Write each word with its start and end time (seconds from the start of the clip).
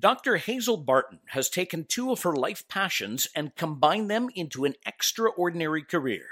Dr. 0.00 0.38
Hazel 0.38 0.78
Barton 0.78 1.20
has 1.26 1.50
taken 1.50 1.84
two 1.84 2.10
of 2.10 2.22
her 2.22 2.34
life 2.34 2.66
passions 2.68 3.28
and 3.34 3.54
combined 3.54 4.10
them 4.10 4.30
into 4.34 4.64
an 4.64 4.74
extraordinary 4.86 5.82
career. 5.82 6.24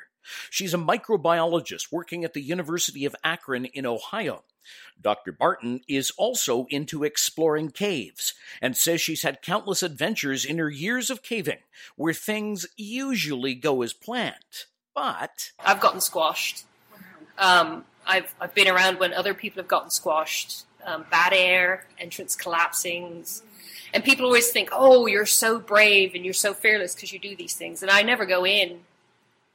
She's 0.50 0.75
a 0.75 0.79
microbiologist 0.79 1.92
working 1.92 2.24
at 2.24 2.32
the 2.32 2.40
University 2.40 3.04
of 3.04 3.14
Akron 3.22 3.66
in 3.66 3.84
Ohio. 3.84 4.44
Dr. 5.00 5.32
Barton 5.32 5.80
is 5.86 6.12
also 6.16 6.66
into 6.70 7.04
exploring 7.04 7.70
caves 7.70 8.34
and 8.60 8.76
says 8.76 9.00
she's 9.00 9.22
had 9.22 9.42
countless 9.42 9.82
adventures 9.82 10.44
in 10.44 10.58
her 10.58 10.71
years 10.71 11.10
of 11.10 11.22
caving 11.22 11.58
where 11.96 12.14
things 12.14 12.66
usually 12.76 13.54
go 13.54 13.82
as 13.82 13.92
planned. 13.92 14.66
But 14.94 15.53
I've 15.64 15.80
gotten 15.80 16.00
squashed. 16.00 16.64
Um, 17.38 17.84
I've, 18.06 18.34
I've 18.41 18.55
been 18.55 18.69
around 18.69 18.98
when 18.98 19.12
other 19.12 19.34
people 19.34 19.62
have 19.62 19.69
gotten 19.69 19.91
squashed. 19.91 20.64
Um, 20.84 21.05
bad 21.10 21.32
air, 21.32 21.87
entrance 21.98 22.34
collapsing. 22.34 23.24
And 23.92 24.05
people 24.05 24.27
always 24.27 24.50
think, 24.50 24.70
oh, 24.73 25.06
you're 25.06 25.27
so 25.27 25.59
brave 25.59 26.15
and 26.15 26.24
you're 26.24 26.34
so 26.34 26.55
fearless 26.55 26.95
because 26.95 27.12
you 27.12 27.19
do 27.19 27.37
these 27.37 27.55
things. 27.55 27.83
And 27.83 27.91
I 27.91 28.02
never 28.02 28.27
go 28.27 28.47
in 28.47 28.80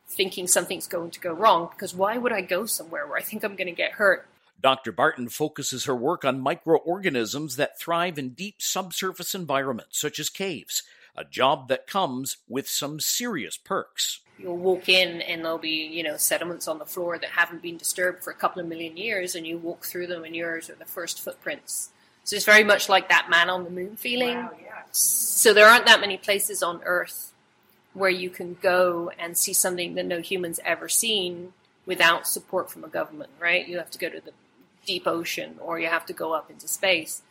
thinking 0.07 0.47
something's 0.47 0.87
going 0.87 1.11
to 1.11 1.19
go 1.19 1.33
wrong 1.33 1.69
because 1.71 1.93
why 1.93 2.17
would 2.17 2.31
I 2.31 2.41
go 2.41 2.65
somewhere 2.65 3.07
where 3.07 3.17
I 3.17 3.21
think 3.21 3.43
I'm 3.43 3.55
going 3.55 3.67
to 3.67 3.73
get 3.73 3.93
hurt? 3.93 4.27
Dr. 4.61 4.93
Barton 4.93 5.27
focuses 5.27 5.85
her 5.85 5.95
work 5.95 6.23
on 6.23 6.39
microorganisms 6.39 7.57
that 7.57 7.77
thrive 7.77 8.17
in 8.17 8.29
deep 8.29 8.61
subsurface 8.61 9.35
environments, 9.35 9.99
such 9.99 10.19
as 10.19 10.29
caves, 10.29 10.83
a 11.17 11.25
job 11.25 11.67
that 11.67 11.85
comes 11.85 12.37
with 12.47 12.69
some 12.69 12.99
serious 12.99 13.57
perks. 13.57 14.21
You'll 14.39 14.57
walk 14.57 14.87
in 14.87 15.21
and 15.21 15.43
there'll 15.43 15.57
be, 15.57 15.85
you 15.87 16.01
know, 16.01 16.15
sediments 16.17 16.67
on 16.67 16.79
the 16.79 16.85
floor 16.85 17.17
that 17.17 17.31
haven't 17.31 17.61
been 17.61 17.77
disturbed 17.77 18.23
for 18.23 18.31
a 18.31 18.35
couple 18.35 18.61
of 18.61 18.67
million 18.67 18.95
years, 18.95 19.35
and 19.35 19.45
you 19.45 19.57
walk 19.57 19.85
through 19.85 20.07
them, 20.07 20.23
and 20.23 20.35
yours 20.35 20.69
are 20.69 20.75
the 20.75 20.85
first 20.85 21.21
footprints. 21.21 21.89
So 22.23 22.35
it's 22.35 22.45
very 22.45 22.63
much 22.63 22.89
like 22.89 23.09
that 23.09 23.29
man 23.29 23.49
on 23.49 23.63
the 23.63 23.69
moon 23.69 23.95
feeling. 23.95 24.37
Wow, 24.37 24.51
yeah. 24.61 24.83
So 24.91 25.53
there 25.53 25.67
aren't 25.67 25.85
that 25.85 25.99
many 25.99 26.17
places 26.17 26.63
on 26.63 26.81
Earth 26.85 27.33
where 27.93 28.09
you 28.09 28.29
can 28.29 28.57
go 28.61 29.11
and 29.19 29.37
see 29.37 29.53
something 29.53 29.95
that 29.95 30.05
no 30.05 30.19
human's 30.19 30.59
ever 30.65 30.89
seen 30.89 31.53
without 31.85 32.27
support 32.27 32.71
from 32.71 32.83
a 32.83 32.87
government, 32.87 33.29
right? 33.39 33.67
You 33.67 33.77
have 33.77 33.91
to 33.91 33.99
go 33.99 34.09
to 34.09 34.21
the 34.21 34.31
deep 34.85 35.07
ocean 35.07 35.57
or 35.59 35.79
you 35.79 35.87
have 35.87 36.05
to 36.07 36.13
go 36.13 36.33
up 36.33 36.49
into 36.49 36.67
space. 36.67 37.21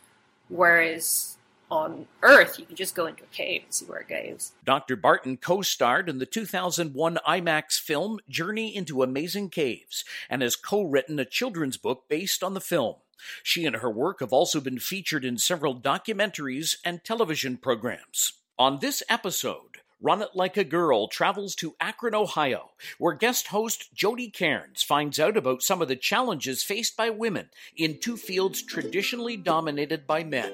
Whereas 0.49 1.37
on 1.71 2.05
Earth, 2.21 2.59
you 2.59 2.65
can 2.65 2.75
just 2.75 2.95
go 2.95 3.07
into 3.07 3.23
a 3.23 3.27
cave 3.27 3.63
and 3.63 3.73
see 3.73 3.85
where 3.85 3.99
it 3.99 4.07
goes. 4.07 4.51
Dr. 4.63 4.95
Barton 4.95 5.37
co 5.37 5.61
starred 5.61 6.07
in 6.07 6.19
the 6.19 6.25
2001 6.25 7.17
IMAX 7.27 7.79
film 7.79 8.19
Journey 8.29 8.75
into 8.75 9.01
Amazing 9.01 9.49
Caves 9.49 10.05
and 10.29 10.41
has 10.41 10.55
co 10.55 10.83
written 10.83 11.19
a 11.19 11.25
children's 11.25 11.77
book 11.77 12.03
based 12.07 12.43
on 12.43 12.53
the 12.53 12.61
film. 12.61 12.95
She 13.41 13.65
and 13.65 13.77
her 13.77 13.89
work 13.89 14.19
have 14.19 14.33
also 14.33 14.59
been 14.59 14.79
featured 14.79 15.25
in 15.25 15.37
several 15.37 15.79
documentaries 15.79 16.77
and 16.83 17.03
television 17.03 17.57
programs. 17.57 18.33
On 18.59 18.79
this 18.79 19.01
episode, 19.09 19.79
Run 20.03 20.21
It 20.21 20.31
Like 20.35 20.57
a 20.57 20.65
Girl 20.65 21.07
travels 21.07 21.55
to 21.55 21.77
Akron, 21.79 22.13
Ohio, 22.13 22.71
where 22.97 23.13
guest 23.13 23.47
host 23.47 23.95
Jodi 23.95 24.29
Kearns 24.29 24.83
finds 24.83 25.17
out 25.17 25.37
about 25.37 25.63
some 25.63 25.81
of 25.81 25.87
the 25.87 25.95
challenges 25.95 26.61
faced 26.61 26.97
by 26.97 27.09
women 27.09 27.49
in 27.77 27.99
two 27.99 28.17
fields 28.17 28.61
traditionally 28.61 29.37
dominated 29.37 30.05
by 30.05 30.25
men, 30.25 30.53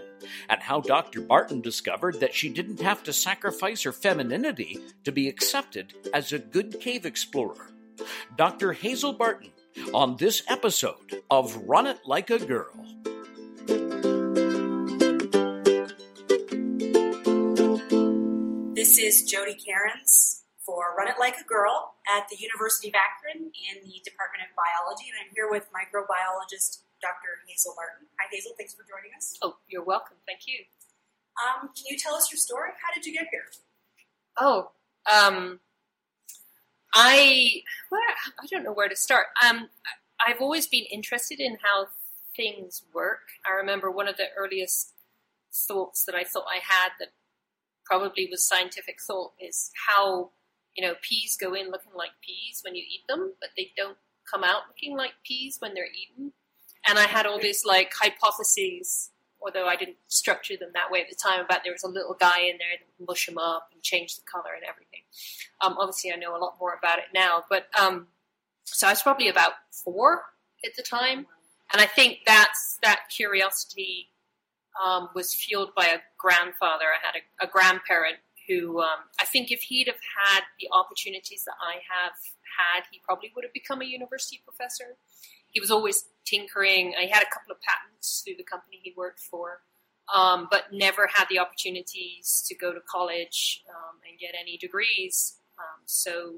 and 0.49 0.61
how 0.61 0.81
Dr. 0.81 1.21
Barton 1.21 1.61
discovered 1.61 2.19
that 2.19 2.35
she 2.35 2.49
didn't 2.49 2.79
have 2.79 3.03
to 3.05 3.11
sacrifice 3.11 3.81
her 3.81 3.91
femininity 3.91 4.77
to 5.03 5.11
be 5.11 5.27
accepted 5.27 5.95
as 6.13 6.31
a 6.31 6.37
good 6.37 6.79
cave 6.79 7.07
explorer. 7.07 7.71
Dr. 8.37 8.73
Hazel 8.73 9.13
Barton 9.13 9.49
on 9.94 10.17
this 10.17 10.44
episode 10.47 11.23
of 11.30 11.55
Run 11.67 11.88
It 11.88 11.99
Like 12.05 12.30
a 12.30 12.39
Girl. 12.39 12.73
This 18.75 18.97
is 18.97 19.23
Jodi 19.23 19.58
Kearns 19.59 20.44
for 20.66 20.95
Run 20.97 21.08
It 21.08 21.16
Like 21.19 21.36
a 21.39 21.44
Girl 21.44 21.95
at 22.08 22.30
the 22.30 22.38
University 22.39 22.89
of 22.89 22.95
Akron 22.95 23.52
in 23.52 23.83
the 23.83 24.02
Department 24.03 24.45
of 24.48 24.55
Biology, 24.55 25.09
and 25.09 25.17
I'm 25.20 25.33
here 25.36 25.49
with 25.49 25.67
microbiologist 25.73 26.83
Dr. 27.02 27.42
Hazel 27.48 27.73
Barton. 27.76 28.08
Hi, 28.20 28.27
Hazel. 28.32 28.53
Thanks 28.58 28.73
for 28.73 28.83
joining 28.83 29.11
us. 29.17 29.37
Oh, 29.42 29.58
you're 29.67 29.83
welcome. 29.83 30.17
Thank 30.27 30.42
you. 30.48 30.64
Um, 31.39 31.70
can 31.76 31.86
you 31.89 31.98
tell 31.98 32.15
us 32.15 32.32
your 32.32 32.37
story? 32.37 32.71
How 32.82 32.93
did 32.93 33.05
you 33.05 33.14
get 33.14 33.27
here? 33.32 33.48
Oh, 34.37 34.71
um, 35.11 35.59
I 36.94 37.61
well, 37.92 38.02
I 38.42 38.45
don't 38.50 38.64
know 38.64 38.73
where 38.73 38.89
to 38.89 38.95
start. 38.95 39.27
Um, 39.48 39.70
I've 40.26 40.42
always 40.42 40.67
been 40.67 40.86
interested 40.92 41.39
in 41.39 41.58
how 41.61 41.88
things 42.36 42.83
work. 42.94 43.22
I 43.45 43.52
remember 43.55 43.92
one 43.92 44.08
of 44.08 44.17
the 44.17 44.27
earliest 44.38 44.94
thoughts 45.54 46.05
that 46.05 46.16
I 46.16 46.23
thought 46.23 46.45
I 46.48 46.60
had 46.64 46.92
that 47.00 47.10
probably 47.86 48.27
was 48.30 48.48
scientific 48.48 49.02
thought 49.02 49.33
is 49.39 49.72
how 49.88 50.32
you 50.76 50.86
know 50.86 50.95
peas 51.02 51.38
go 51.39 51.54
in 51.54 51.72
looking 51.72 51.94
like 51.95 52.11
peas 52.22 52.61
when 52.64 52.76
you 52.76 52.83
eat 52.83 53.08
them, 53.08 53.33
but 53.39 53.50
they 53.58 53.71
don't 53.76 53.98
come 54.30 54.44
out 54.44 54.64
looking 54.67 54.95
like 54.95 55.14
peas 55.26 55.58
when 55.60 55.73
they're 55.73 55.86
eaten. 55.86 56.33
And 56.88 56.98
I 56.98 57.04
had 57.04 57.26
all 57.26 57.39
these 57.39 57.66
like 57.66 57.92
hypotheses, 57.94 59.11
although 59.42 59.67
I 59.67 59.76
didn't 59.76 59.98
structure 60.08 60.55
them 60.58 60.72
that 60.73 60.92
way 60.92 61.02
at 61.02 61.10
the 61.10 61.16
time. 61.16 61.44
About 61.44 61.64
there 61.64 61.73
was 61.73 61.83
a 61.83 61.88
little 61.88 62.16
guy 62.20 62.42
in 62.42 62.58
there 62.58 62.77
that 62.80 63.05
mush 63.08 63.26
them 63.26 63.38
up 63.38 63.70
and 63.73 63.82
change 63.82 64.16
the 64.16 64.22
color 64.30 64.54
and 64.55 64.64
everything. 64.64 65.02
Um, 65.61 65.77
obviously, 65.80 66.11
I 66.11 66.16
know 66.16 66.36
a 66.36 66.39
lot 66.39 66.55
more 66.60 66.77
about 66.77 67.00
it 67.00 67.05
now, 67.14 67.44
but 67.50 67.67
um, 67.80 68.08
so 68.66 68.88
I 68.88 68.92
was 68.92 69.02
probably 69.02 69.30
about 69.30 69.54
four 69.72 70.23
at 70.66 70.76
the 70.76 70.83
time, 70.83 71.26
and 71.72 71.82
I 71.82 71.86
think 71.86 72.20
that's 72.26 72.80
that 72.83 73.04
curiosity 73.10 74.10
um, 74.83 75.10
was 75.14 75.33
fueled 75.33 75.73
by 75.76 75.86
a 75.86 76.00
grandfather. 76.17 76.86
I 76.86 77.06
had 77.06 77.16
a, 77.16 77.48
a 77.48 77.50
grandparent 77.50 78.17
who 78.48 78.82
um, 78.82 79.00
I 79.20 79.26
think 79.26 79.52
if 79.52 79.61
he'd 79.61 79.88
have 79.88 80.02
had 80.26 80.42
the 80.60 80.67
opportunities 80.71 81.44
that 81.45 81.56
I 81.61 81.76
have 81.76 82.14
had, 82.58 82.83
he 82.92 83.00
probably 83.04 83.32
would 83.36 83.45
have 83.45 83.54
become 83.54 83.82
a 83.82 83.86
university 83.86 84.42
professor. 84.44 84.98
He 85.52 85.60
was 85.60 85.71
always 85.71 86.06
tinkering. 86.29 86.93
He 86.99 87.07
had 87.07 87.23
a 87.23 87.33
couple 87.33 87.51
of 87.51 87.57
patents 87.61 88.21
through 88.25 88.35
the 88.37 88.43
company 88.43 88.79
he 88.81 88.93
worked 88.95 89.19
for, 89.19 89.61
um, 90.13 90.47
but 90.51 90.71
never 90.71 91.07
had 91.07 91.25
the 91.29 91.39
opportunities 91.39 92.43
to 92.47 92.55
go 92.55 92.73
to 92.73 92.79
college 92.89 93.63
um, 93.69 93.99
and 94.07 94.19
get 94.19 94.35
any 94.39 94.57
degrees. 94.57 95.35
Um, 95.57 95.81
so, 95.85 96.35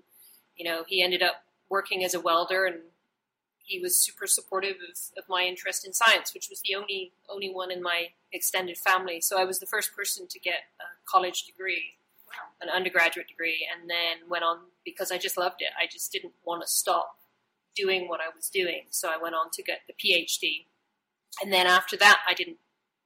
you 0.56 0.66
know, 0.66 0.84
he 0.88 1.02
ended 1.02 1.22
up 1.22 1.44
working 1.69 2.03
as 2.03 2.13
a 2.13 2.19
welder 2.19 2.66
and 2.66 2.81
he 3.63 3.79
was 3.79 3.97
super 3.97 4.28
supportive 4.28 4.75
of, 4.75 5.24
of 5.24 5.29
my 5.29 5.44
interest 5.44 5.85
in 5.85 5.94
science, 5.94 6.34
which 6.34 6.50
was 6.50 6.62
the 6.62 6.75
only 6.75 7.13
only 7.29 7.50
one 7.50 7.72
in 7.72 7.81
my 7.81 8.08
extended 8.34 8.78
family. 8.78 9.22
So 9.22 9.40
I 9.40 9.46
was 9.46 9.59
the 9.59 9.66
first 9.66 9.96
person 9.96 10.28
to 10.28 10.40
get 10.40 10.62
a 10.79 10.85
college 11.09 11.44
degree, 11.44 11.96
an 12.62 12.69
undergraduate 12.69 13.28
degree, 13.28 13.66
and 13.72 13.90
then 13.90 14.29
went 14.29 14.44
on 14.44 14.58
because 14.84 15.12
I 15.12 15.18
just 15.18 15.38
loved 15.38 15.62
it. 15.62 15.69
I 15.81 15.88
just 15.90 16.12
didn't 16.12 16.34
want 16.44 16.62
to 16.62 16.68
stop 16.68 17.18
doing 17.76 18.08
what 18.08 18.20
I 18.20 18.36
was 18.36 18.50
doing, 18.50 18.84
so 18.90 19.09
I 19.09 19.22
went 19.22 19.36
on 19.36 19.50
to 19.54 19.64
get 19.64 19.82
the 19.88 19.94
PhD. 19.94 20.66
And 21.42 21.52
then 21.52 21.68
after 21.68 21.96
that, 21.98 22.20
I 22.28 22.34
didn't 22.34 22.58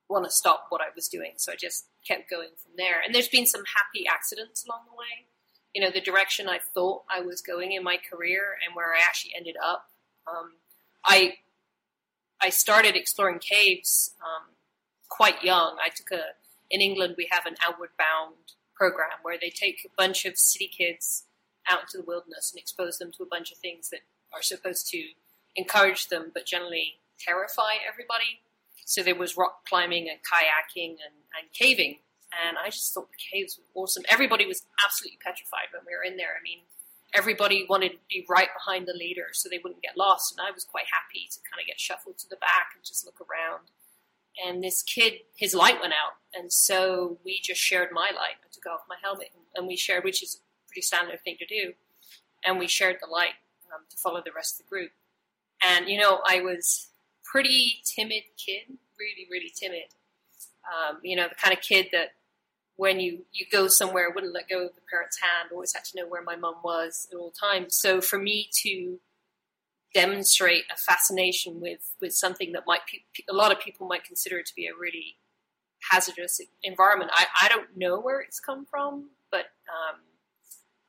want 0.09 0.26
to 0.26 0.31
stop 0.31 0.68
what 0.70 0.81
I 0.81 0.94
was 0.96 1.08
doing, 1.08 1.34
so 1.38 1.52
I 1.52 1.56
just 1.56 1.86
kept 2.08 2.30
going 2.30 2.50
from 2.62 2.74
there. 2.78 3.02
And 3.03 3.14
there's 3.14 3.28
been 3.28 3.46
some 3.46 3.64
happy 3.76 4.08
accidents 4.08 4.66
along 4.66 4.81
the 4.88 4.98
way. 4.98 5.28
You 5.74 5.81
know, 5.81 5.92
the 5.92 6.02
direction 6.02 6.48
I 6.48 6.59
thought 6.74 7.03
I 7.09 7.22
was 7.22 7.42
going 7.42 7.74
in 7.74 7.84
my 7.84 7.98
career 7.98 8.56
and 8.66 8.76
where 8.76 8.94
I 8.94 9.00
actually 9.06 9.34
ended 9.36 9.56
up 9.64 9.90
um, 10.28 10.53
I 11.06 11.36
I 12.42 12.50
started 12.50 12.96
exploring 12.96 13.40
caves 13.40 14.16
um, 14.22 14.56
quite 15.09 15.44
young. 15.44 15.78
I 15.84 15.90
took 15.90 16.12
a 16.12 16.22
in 16.70 16.82
England 16.82 17.16
we 17.18 17.30
have 17.32 17.46
an 17.46 17.56
outward 17.66 17.92
bound 17.97 18.36
program 18.76 19.20
where 19.22 19.38
they 19.40 19.50
take 19.50 19.86
a 19.86 19.96
bunch 19.96 20.26
of 20.26 20.38
city 20.38 20.68
kids 20.68 21.24
out 21.70 21.82
into 21.82 21.97
the 21.97 22.03
wilderness 22.03 22.52
and 22.52 22.59
expose 22.59 22.97
them 22.97 23.12
to 23.16 23.24
a 23.24 23.28
bunch 23.28 23.52
of 23.52 23.58
things 23.58 23.90
that 23.90 24.02
are 24.35 24.44
supposed 24.44 24.88
to 24.91 25.03
encourage 25.56 26.09
them, 26.09 26.31
but 26.34 26.46
generally 26.46 26.96
terrify 27.19 27.75
everybody. 27.88 28.41
So 28.85 29.01
there 29.01 29.16
was 29.16 29.38
rock 29.38 29.66
climbing 29.66 30.09
and 30.09 30.19
kayaking 30.19 30.91
and, 30.91 31.16
and 31.34 31.51
caving, 31.53 32.00
and 32.35 32.57
I 32.57 32.70
just 32.70 32.93
thought 32.93 33.09
the 33.11 33.17
caves 33.17 33.58
were 33.58 33.82
awesome. 33.82 34.03
Everybody 34.09 34.46
was 34.46 34.64
absolutely 34.84 35.20
petrified 35.23 35.72
when 35.72 35.84
we 35.87 35.96
were 35.96 36.03
in 36.03 36.17
there. 36.17 36.35
I 36.37 36.43
mean, 36.43 36.59
everybody 37.14 37.66
wanted 37.70 37.91
to 37.91 37.97
be 38.09 38.26
right 38.29 38.49
behind 38.53 38.87
the 38.87 38.93
leader 38.93 39.28
so 39.32 39.47
they 39.47 39.59
wouldn't 39.64 39.82
get 39.82 39.97
lost. 39.97 40.35
And 40.38 40.46
I 40.46 40.52
was 40.52 40.64
quite 40.64 40.85
happy 40.91 41.28
to 41.31 41.40
kind 41.49 41.61
of 41.61 41.67
get 41.67 41.79
shuffled 41.79 42.17
to 42.20 42.29
the 42.29 42.35
back 42.35 42.76
and 42.76 42.84
just 42.84 43.05
look 43.05 43.20
around. 43.22 43.72
And 44.46 44.61
this 44.61 44.84
kid, 44.84 45.23
his 45.35 45.55
light 45.55 45.79
went 45.79 45.93
out. 45.93 46.20
And 46.34 46.52
so 46.52 47.17
we 47.23 47.40
just 47.41 47.61
shared 47.61 47.90
my 47.93 48.11
light. 48.14 48.35
I 48.43 48.52
took 48.52 48.66
off 48.66 48.81
my 48.90 48.97
helmet 49.02 49.31
and 49.55 49.67
we 49.67 49.78
shared, 49.78 50.03
which 50.03 50.22
is 50.22 50.35
a 50.35 50.67
pretty 50.67 50.81
standard 50.81 51.22
thing 51.23 51.38
to 51.40 51.46
do. 51.46 51.73
And 52.46 52.59
we 52.59 52.67
shared 52.67 52.97
the 53.02 53.08
light 53.08 53.35
um, 53.76 53.86
to 53.90 53.98
follow 53.98 54.22
the 54.24 54.32
rest 54.36 54.60
of 54.60 54.66
the 54.66 54.70
group. 54.70 54.92
And, 55.64 55.88
you 55.88 56.00
know, 56.00 56.22
I 56.26 56.42
was 56.42 56.88
pretty 57.24 57.82
timid 57.84 58.24
kid, 58.38 58.78
really, 59.00 59.28
really 59.30 59.52
timid. 59.54 59.90
Um, 60.66 61.00
you 61.04 61.16
know, 61.16 61.28
the 61.28 61.36
kind 61.36 61.54
of 61.54 61.62
kid 61.62 61.88
that 61.92 62.14
when 62.78 63.00
you, 63.00 63.26
you 63.32 63.46
go 63.52 63.68
somewhere, 63.68 64.10
wouldn't 64.14 64.34
let 64.34 64.50
go 64.50 64.66
of 64.66 64.76
the 64.76 64.82
parent's 64.90 65.20
hand, 65.20 65.50
always 65.52 65.74
had 65.74 65.86
to 65.86 65.98
know 65.98 66.08
where 66.08 66.24
my 66.24 66.36
mum 66.36 66.56
was 66.64 67.08
at 67.12 67.18
all 67.18 67.32
times. 67.32 67.76
So 67.76 68.02
for 68.02 68.20
me 68.20 68.50
to 68.64 69.00
demonstrate 69.94 70.64
a 70.74 70.78
fascination 70.78 71.62
with, 71.62 71.92
with 72.02 72.14
something 72.14 72.52
that 72.52 72.64
might 72.68 72.82
pe- 72.86 73.24
a 73.30 73.34
lot 73.34 73.52
of 73.52 73.60
people 73.60 73.88
might 73.88 74.04
consider 74.04 74.42
to 74.42 74.56
be 74.56 74.68
a 74.68 74.76
really 74.78 75.16
hazardous 75.90 76.42
environment. 76.64 77.12
I, 77.14 77.26
I 77.44 77.48
don't 77.48 77.78
know 77.78 78.00
where 78.00 78.20
it's 78.20 78.40
come 78.40 78.66
from, 78.66 79.10
but 79.32 79.46
um, 79.70 80.02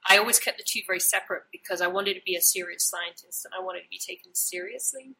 I 0.09 0.19
always 0.19 0.39
kept 0.39 0.59
the 0.59 0.65
two 0.65 0.81
very 0.87 1.01
separate 1.01 1.45
because 1.51 1.81
I 1.81 1.87
wanted 1.89 2.15
to 2.15 2.21
be 2.25 2.37
a 2.37 2.41
serious 2.41 2.85
scientist 2.85 3.45
and 3.45 3.55
I 3.55 3.65
wanted 3.65 3.83
to 3.83 3.89
be 3.91 3.99
taken 3.99 4.35
seriously. 4.35 5.17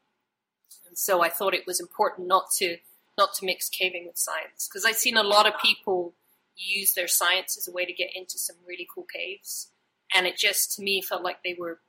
And 0.87 0.97
so 0.97 1.21
I 1.21 1.29
thought 1.29 1.53
it 1.53 1.67
was 1.67 1.79
important 1.79 2.27
not 2.27 2.51
to 2.57 2.77
not 3.17 3.33
to 3.33 3.45
mix 3.45 3.67
caving 3.67 4.05
with 4.05 4.17
science 4.17 4.69
because 4.69 4.85
I've 4.85 4.95
seen 4.95 5.17
a 5.17 5.23
lot 5.23 5.47
of 5.47 5.59
people 5.59 6.13
use 6.55 6.93
their 6.93 7.07
science 7.07 7.57
as 7.57 7.67
a 7.67 7.71
way 7.71 7.85
to 7.85 7.93
get 7.93 8.15
into 8.15 8.37
some 8.37 8.55
really 8.67 8.87
cool 8.93 9.05
caves, 9.11 9.71
and 10.15 10.25
it 10.27 10.37
just 10.37 10.75
to 10.75 10.81
me 10.81 11.01
felt 11.01 11.23
like 11.23 11.43
they 11.43 11.55
were 11.57 11.79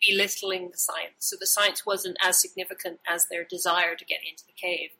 belittling 0.00 0.70
the 0.70 0.76
science. 0.76 1.14
So 1.18 1.36
the 1.38 1.46
science 1.46 1.86
wasn't 1.86 2.18
as 2.22 2.40
significant 2.40 3.00
as 3.08 3.26
their 3.26 3.44
desire 3.44 3.94
to 3.96 4.04
get 4.04 4.20
into 4.28 4.44
the 4.46 4.52
cave. 4.52 4.90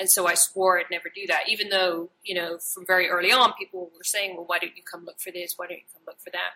And 0.00 0.08
so 0.08 0.26
I 0.26 0.34
swore 0.34 0.78
I'd 0.78 0.86
never 0.90 1.10
do 1.12 1.26
that, 1.26 1.48
even 1.48 1.70
though, 1.70 2.10
you 2.22 2.34
know, 2.34 2.58
from 2.58 2.86
very 2.86 3.08
early 3.08 3.32
on, 3.32 3.52
people 3.58 3.90
were 3.96 4.04
saying, 4.04 4.36
well, 4.36 4.44
why 4.46 4.58
don't 4.58 4.76
you 4.76 4.82
come 4.88 5.04
look 5.04 5.20
for 5.20 5.32
this? 5.32 5.54
Why 5.56 5.66
don't 5.66 5.78
you 5.78 5.90
come 5.92 6.02
look 6.06 6.20
for 6.20 6.30
that? 6.30 6.52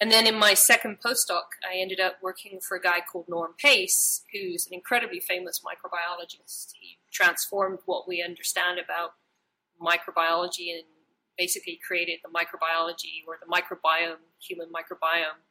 And 0.00 0.10
then 0.10 0.26
in 0.26 0.34
my 0.34 0.54
second 0.54 0.98
postdoc, 1.04 1.60
I 1.62 1.76
ended 1.76 2.00
up 2.00 2.16
working 2.22 2.58
for 2.66 2.76
a 2.76 2.80
guy 2.80 3.00
called 3.00 3.26
Norm 3.28 3.52
Pace, 3.58 4.24
who's 4.32 4.66
an 4.66 4.72
incredibly 4.72 5.20
famous 5.20 5.60
microbiologist. 5.60 6.72
He 6.72 6.98
transformed 7.12 7.80
what 7.84 8.08
we 8.08 8.22
understand 8.22 8.78
about 8.78 9.10
microbiology 9.80 10.72
and 10.72 10.84
basically 11.36 11.78
created 11.86 12.20
the 12.24 12.30
microbiology 12.30 13.22
or 13.28 13.38
the 13.38 13.46
microbiome, 13.46 14.16
human 14.40 14.68
microbiome 14.68 15.44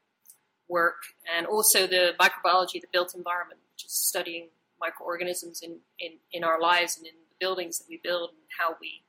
work, 0.67 1.01
and 1.35 1.45
also 1.45 1.85
the 1.87 2.13
microbiology 2.19 2.75
of 2.75 2.81
the 2.81 2.87
built 2.91 3.13
environment, 3.15 3.59
which 3.73 3.85
is 3.85 3.91
studying 3.91 4.49
microorganisms 4.79 5.61
in, 5.61 5.79
in, 5.99 6.13
in 6.31 6.43
our 6.43 6.59
lives 6.59 6.97
and 6.97 7.05
in 7.05 7.13
the 7.29 7.35
buildings 7.39 7.79
that 7.79 7.85
we 7.89 7.99
build 8.03 8.29
and 8.29 8.39
how 8.59 8.75
we, 8.81 9.03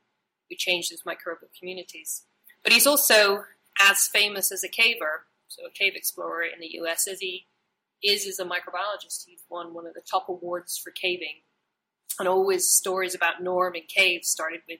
we 0.49 0.55
change 0.55 0.89
those 0.89 1.03
microbial 1.03 1.49
communities. 1.57 2.23
But 2.63 2.73
he's 2.73 2.87
also 2.87 3.43
as 3.79 4.07
famous 4.07 4.51
as 4.51 4.63
a 4.63 4.69
caver, 4.69 5.25
so 5.47 5.65
a 5.65 5.71
cave 5.71 5.93
explorer 5.95 6.43
in 6.43 6.59
the 6.59 6.79
US 6.81 7.07
as 7.07 7.19
he 7.19 7.47
is 8.03 8.27
as 8.27 8.39
a 8.39 8.45
microbiologist. 8.45 9.25
He's 9.25 9.43
won 9.49 9.73
one 9.73 9.87
of 9.87 9.93
the 9.93 10.01
top 10.01 10.29
awards 10.29 10.77
for 10.77 10.91
caving. 10.91 11.41
And 12.19 12.27
always 12.27 12.67
stories 12.67 13.15
about 13.15 13.41
Norm 13.41 13.73
and 13.75 13.87
caves 13.87 14.27
started 14.27 14.61
with, 14.67 14.79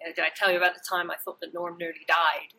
uh, 0.00 0.12
did 0.14 0.24
I 0.24 0.28
tell 0.34 0.50
you 0.50 0.56
about 0.56 0.74
the 0.74 0.84
time 0.88 1.10
I 1.10 1.16
thought 1.16 1.40
that 1.40 1.52
Norm 1.52 1.76
nearly 1.78 2.06
died? 2.06 2.54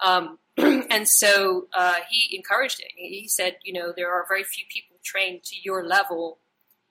Um, 0.00 0.38
and 0.90 1.08
so 1.08 1.66
uh, 1.76 1.96
he 2.08 2.36
encouraged 2.36 2.80
it. 2.80 2.92
He 2.94 3.28
said, 3.28 3.56
you 3.64 3.72
know, 3.72 3.92
there 3.94 4.12
are 4.12 4.24
very 4.28 4.44
few 4.44 4.64
people 4.70 4.96
trained 5.04 5.42
to 5.44 5.56
your 5.62 5.84
level 5.86 6.38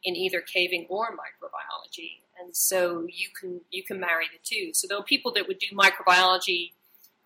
in 0.05 0.15
either 0.15 0.39
caving 0.39 0.85
or 0.89 1.07
microbiology, 1.07 2.21
and 2.39 2.55
so 2.55 3.07
you 3.11 3.29
can 3.39 3.61
you 3.71 3.83
can 3.83 3.99
marry 3.99 4.25
the 4.31 4.39
two. 4.43 4.73
So 4.73 4.87
there 4.87 4.97
are 4.97 5.03
people 5.03 5.33
that 5.33 5.47
would 5.47 5.59
do 5.59 5.75
microbiology 5.75 6.71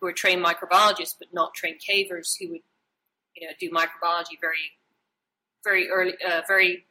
who 0.00 0.06
are 0.06 0.12
trained 0.12 0.44
microbiologists 0.44 1.14
but 1.18 1.28
not 1.32 1.54
trained 1.54 1.80
cavers 1.80 2.34
who 2.40 2.50
would 2.50 2.62
you 3.36 3.46
know 3.46 3.52
do 3.60 3.70
microbiology 3.70 4.40
very 4.40 4.72
very 5.62 5.88
early 5.90 6.14
uh, 6.26 6.40
very 6.48 6.86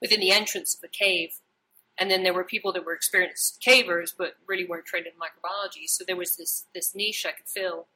within 0.00 0.20
the 0.20 0.32
entrance 0.32 0.74
of 0.74 0.80
a 0.82 0.88
cave. 0.88 1.34
And 1.98 2.10
then 2.10 2.24
there 2.24 2.34
were 2.34 2.44
people 2.44 2.72
that 2.72 2.84
were 2.84 2.94
experienced 2.94 3.62
cavers 3.64 4.12
but 4.16 4.34
really 4.46 4.66
weren't 4.66 4.86
trained 4.86 5.06
in 5.06 5.12
microbiology. 5.12 5.86
So 5.86 6.04
there 6.06 6.16
was 6.16 6.36
this 6.36 6.66
this 6.74 6.94
niche 6.94 7.24
I 7.26 7.32
could 7.32 7.46
fill. 7.46 7.86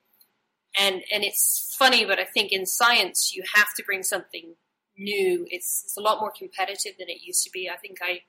And 0.79 1.03
and 1.13 1.25
it's 1.25 1.75
funny, 1.77 2.05
but 2.05 2.19
I 2.19 2.25
think 2.25 2.53
in 2.53 2.67
science 2.67 3.35
you 3.35 3.43
have 3.55 3.75
to 3.77 3.83
bring 3.85 4.03
something 4.03 4.55
new. 4.99 5.47
It's, 5.51 5.83
it's 5.85 5.97
a 5.97 6.01
lot 6.01 6.21
more 6.21 6.33
competitive 6.37 6.93
than 6.99 7.09
it 7.09 7.23
used 7.23 7.45
to 7.45 7.51
be. 7.51 7.69
I 7.69 7.77
think 7.77 7.99
I 8.03 8.23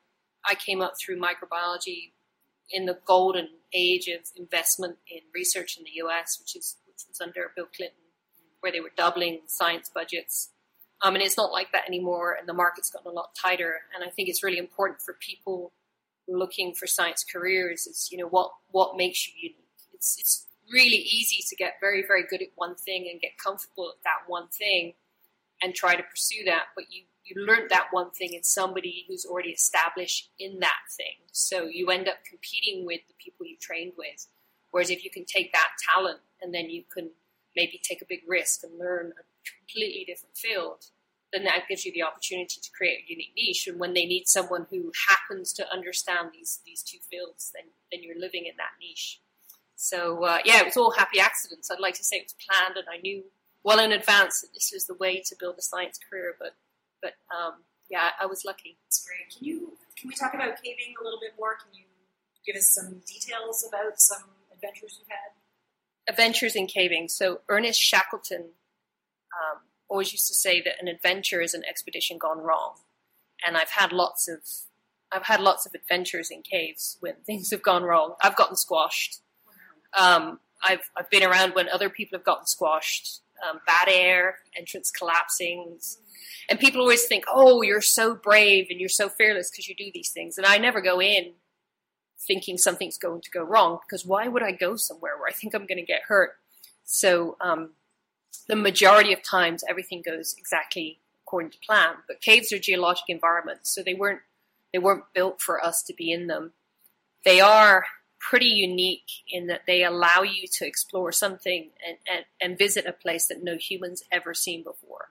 I 0.45 0.55
came 0.55 0.81
up 0.81 0.93
through 0.97 1.19
microbiology 1.19 2.11
in 2.69 2.85
the 2.85 2.99
golden 3.05 3.49
age 3.73 4.07
of 4.07 4.21
investment 4.35 4.97
in 5.09 5.21
research 5.33 5.77
in 5.77 5.83
the 5.83 5.91
U.S., 5.95 6.37
which 6.39 6.55
is 6.55 6.77
which 6.85 7.03
was 7.07 7.21
under 7.21 7.51
Bill 7.55 7.67
Clinton, 7.75 7.97
where 8.61 8.71
they 8.71 8.79
were 8.79 8.91
doubling 8.95 9.41
science 9.47 9.89
budgets. 9.93 10.49
Um, 11.01 11.13
and 11.13 11.23
it's 11.23 11.37
not 11.37 11.51
like 11.51 11.71
that 11.73 11.87
anymore, 11.87 12.35
and 12.39 12.49
the 12.49 12.53
market's 12.53 12.89
gotten 12.89 13.11
a 13.11 13.13
lot 13.13 13.29
tighter. 13.39 13.81
And 13.93 14.03
I 14.03 14.09
think 14.09 14.29
it's 14.29 14.43
really 14.43 14.57
important 14.57 15.01
for 15.01 15.15
people 15.19 15.73
looking 16.27 16.73
for 16.73 16.87
science 16.87 17.23
careers 17.23 17.87
is 17.87 18.09
you 18.11 18.17
know 18.17 18.27
what 18.27 18.51
what 18.71 18.97
makes 18.97 19.27
you 19.27 19.33
unique. 19.37 19.63
It's 19.93 20.17
it's 20.19 20.47
really 20.71 20.97
easy 20.97 21.43
to 21.47 21.55
get 21.55 21.75
very 21.79 22.03
very 22.05 22.23
good 22.29 22.41
at 22.41 22.49
one 22.55 22.75
thing 22.75 23.07
and 23.11 23.21
get 23.21 23.37
comfortable 23.41 23.89
at 23.89 24.03
that 24.03 24.29
one 24.29 24.47
thing 24.49 24.93
and 25.61 25.73
try 25.73 25.95
to 25.95 26.03
pursue 26.03 26.43
that, 26.45 26.65
but 26.75 26.85
you 26.89 27.03
you 27.27 27.45
learned 27.45 27.69
that 27.69 27.87
one 27.91 28.11
thing 28.11 28.33
in 28.33 28.43
somebody 28.43 29.05
who's 29.07 29.25
already 29.25 29.49
established 29.49 30.29
in 30.39 30.59
that 30.59 30.79
thing. 30.95 31.17
So 31.33 31.65
you 31.65 31.89
end 31.89 32.07
up 32.07 32.23
competing 32.23 32.85
with 32.85 33.01
the 33.07 33.13
people 33.21 33.45
you 33.45 33.57
trained 33.59 33.93
with. 33.97 34.27
Whereas 34.71 34.89
if 34.89 35.03
you 35.03 35.09
can 35.09 35.25
take 35.25 35.51
that 35.51 35.71
talent 35.93 36.19
and 36.41 36.53
then 36.53 36.69
you 36.69 36.83
can 36.93 37.09
maybe 37.55 37.81
take 37.83 38.01
a 38.01 38.05
big 38.07 38.21
risk 38.27 38.63
and 38.63 38.79
learn 38.79 39.11
a 39.19 39.23
completely 39.59 40.05
different 40.05 40.37
field, 40.37 40.85
then 41.33 41.43
that 41.43 41.67
gives 41.67 41.85
you 41.85 41.91
the 41.91 42.03
opportunity 42.03 42.61
to 42.61 42.71
create 42.71 42.99
a 42.99 43.11
unique 43.11 43.33
niche. 43.35 43.67
And 43.67 43.79
when 43.79 43.93
they 43.93 44.05
need 44.05 44.27
someone 44.27 44.67
who 44.69 44.91
happens 45.09 45.51
to 45.53 45.69
understand 45.69 46.29
these 46.33 46.59
these 46.65 46.81
two 46.81 46.99
fields, 47.09 47.51
then 47.53 47.71
then 47.91 48.03
you're 48.03 48.19
living 48.19 48.45
in 48.45 48.55
that 48.57 48.79
niche. 48.79 49.19
So 49.75 50.23
uh, 50.23 50.39
yeah, 50.45 50.61
it 50.61 50.65
was 50.65 50.77
all 50.77 50.91
happy 50.91 51.19
accidents. 51.19 51.69
I'd 51.69 51.79
like 51.79 51.95
to 51.95 52.03
say 52.03 52.17
it 52.17 52.25
was 52.25 52.35
planned, 52.47 52.77
and 52.77 52.87
I 52.91 52.97
knew 52.97 53.23
well 53.63 53.79
in 53.79 53.91
advance 53.91 54.41
that 54.41 54.53
this 54.53 54.71
was 54.73 54.87
the 54.87 54.93
way 54.93 55.21
to 55.25 55.35
build 55.39 55.55
a 55.57 55.61
science 55.61 55.99
career. 56.09 56.35
But 56.39 56.55
but 57.01 57.13
um, 57.35 57.63
yeah, 57.89 58.09
I 58.19 58.25
was 58.25 58.43
lucky. 58.45 58.77
That's 58.85 59.05
great. 59.05 59.35
Can 59.35 59.45
you 59.45 59.77
can 59.99 60.09
we 60.09 60.15
talk 60.15 60.33
about 60.33 60.61
caving 60.63 60.93
a 60.99 61.03
little 61.03 61.19
bit 61.19 61.33
more? 61.37 61.55
Can 61.55 61.73
you 61.73 61.85
give 62.45 62.55
us 62.55 62.69
some 62.69 63.01
details 63.05 63.65
about 63.67 63.99
some 63.99 64.23
adventures 64.53 64.97
you've 64.99 65.09
had? 65.09 65.33
Adventures 66.09 66.55
in 66.55 66.67
caving. 66.67 67.09
So 67.09 67.41
Ernest 67.49 67.81
Shackleton 67.81 68.51
um, 69.33 69.61
always 69.89 70.11
used 70.11 70.27
to 70.27 70.33
say 70.33 70.61
that 70.61 70.81
an 70.81 70.87
adventure 70.87 71.41
is 71.41 71.53
an 71.53 71.63
expedition 71.67 72.17
gone 72.17 72.39
wrong, 72.39 72.75
and 73.45 73.57
I've 73.57 73.71
had 73.71 73.91
lots 73.91 74.27
of 74.27 74.39
I've 75.11 75.25
had 75.25 75.39
lots 75.39 75.65
of 75.65 75.73
adventures 75.73 76.29
in 76.29 76.41
caves 76.41 76.97
when 76.99 77.15
things 77.25 77.51
have 77.51 77.63
gone 77.63 77.83
wrong. 77.83 78.15
I've 78.21 78.35
gotten 78.35 78.55
squashed. 78.55 79.21
Um, 79.97 80.39
I've 80.63 80.89
I've 80.95 81.09
been 81.09 81.23
around 81.23 81.53
when 81.55 81.69
other 81.69 81.89
people 81.89 82.17
have 82.17 82.25
gotten 82.25 82.45
squashed 82.45 83.21
um, 83.47 83.59
bad 83.65 83.87
air, 83.89 84.39
entrance 84.55 84.91
collapsing. 84.91 85.77
And 86.49 86.59
people 86.59 86.81
always 86.81 87.05
think, 87.05 87.25
oh, 87.27 87.61
you're 87.61 87.81
so 87.81 88.15
brave 88.15 88.67
and 88.69 88.79
you're 88.79 88.89
so 88.89 89.09
fearless 89.09 89.49
because 89.49 89.67
you 89.67 89.75
do 89.75 89.91
these 89.93 90.09
things. 90.09 90.37
And 90.37 90.45
I 90.45 90.57
never 90.57 90.81
go 90.81 91.01
in 91.01 91.33
thinking 92.19 92.57
something's 92.57 92.97
going 92.97 93.21
to 93.21 93.29
go 93.29 93.43
wrong 93.43 93.79
because 93.87 94.05
why 94.05 94.27
would 94.27 94.43
I 94.43 94.51
go 94.51 94.75
somewhere 94.75 95.17
where 95.17 95.27
I 95.27 95.33
think 95.33 95.53
I'm 95.53 95.65
going 95.65 95.77
to 95.77 95.85
get 95.85 96.03
hurt? 96.07 96.31
So 96.83 97.37
um, 97.41 97.71
the 98.47 98.55
majority 98.55 99.13
of 99.13 99.21
times 99.21 99.63
everything 99.69 100.01
goes 100.01 100.35
exactly 100.37 100.99
according 101.23 101.51
to 101.51 101.57
plan. 101.59 101.95
But 102.07 102.21
caves 102.21 102.51
are 102.51 102.59
geologic 102.59 103.05
environments, 103.09 103.73
so 103.73 103.83
they 103.83 103.93
weren't 103.93 104.21
they 104.73 104.79
weren't 104.79 105.03
built 105.13 105.41
for 105.41 105.63
us 105.63 105.83
to 105.83 105.93
be 105.93 106.11
in 106.11 106.27
them. 106.27 106.53
They 107.25 107.39
are 107.41 107.85
pretty 108.19 108.47
unique 108.47 109.09
in 109.29 109.47
that 109.47 109.61
they 109.67 109.83
allow 109.83 110.21
you 110.21 110.47
to 110.51 110.65
explore 110.65 111.11
something 111.11 111.69
and, 111.87 111.97
and, 112.11 112.25
and 112.41 112.57
visit 112.57 112.85
a 112.85 112.93
place 112.93 113.27
that 113.27 113.43
no 113.43 113.57
human's 113.57 114.03
ever 114.11 114.33
seen 114.33 114.63
before. 114.63 115.09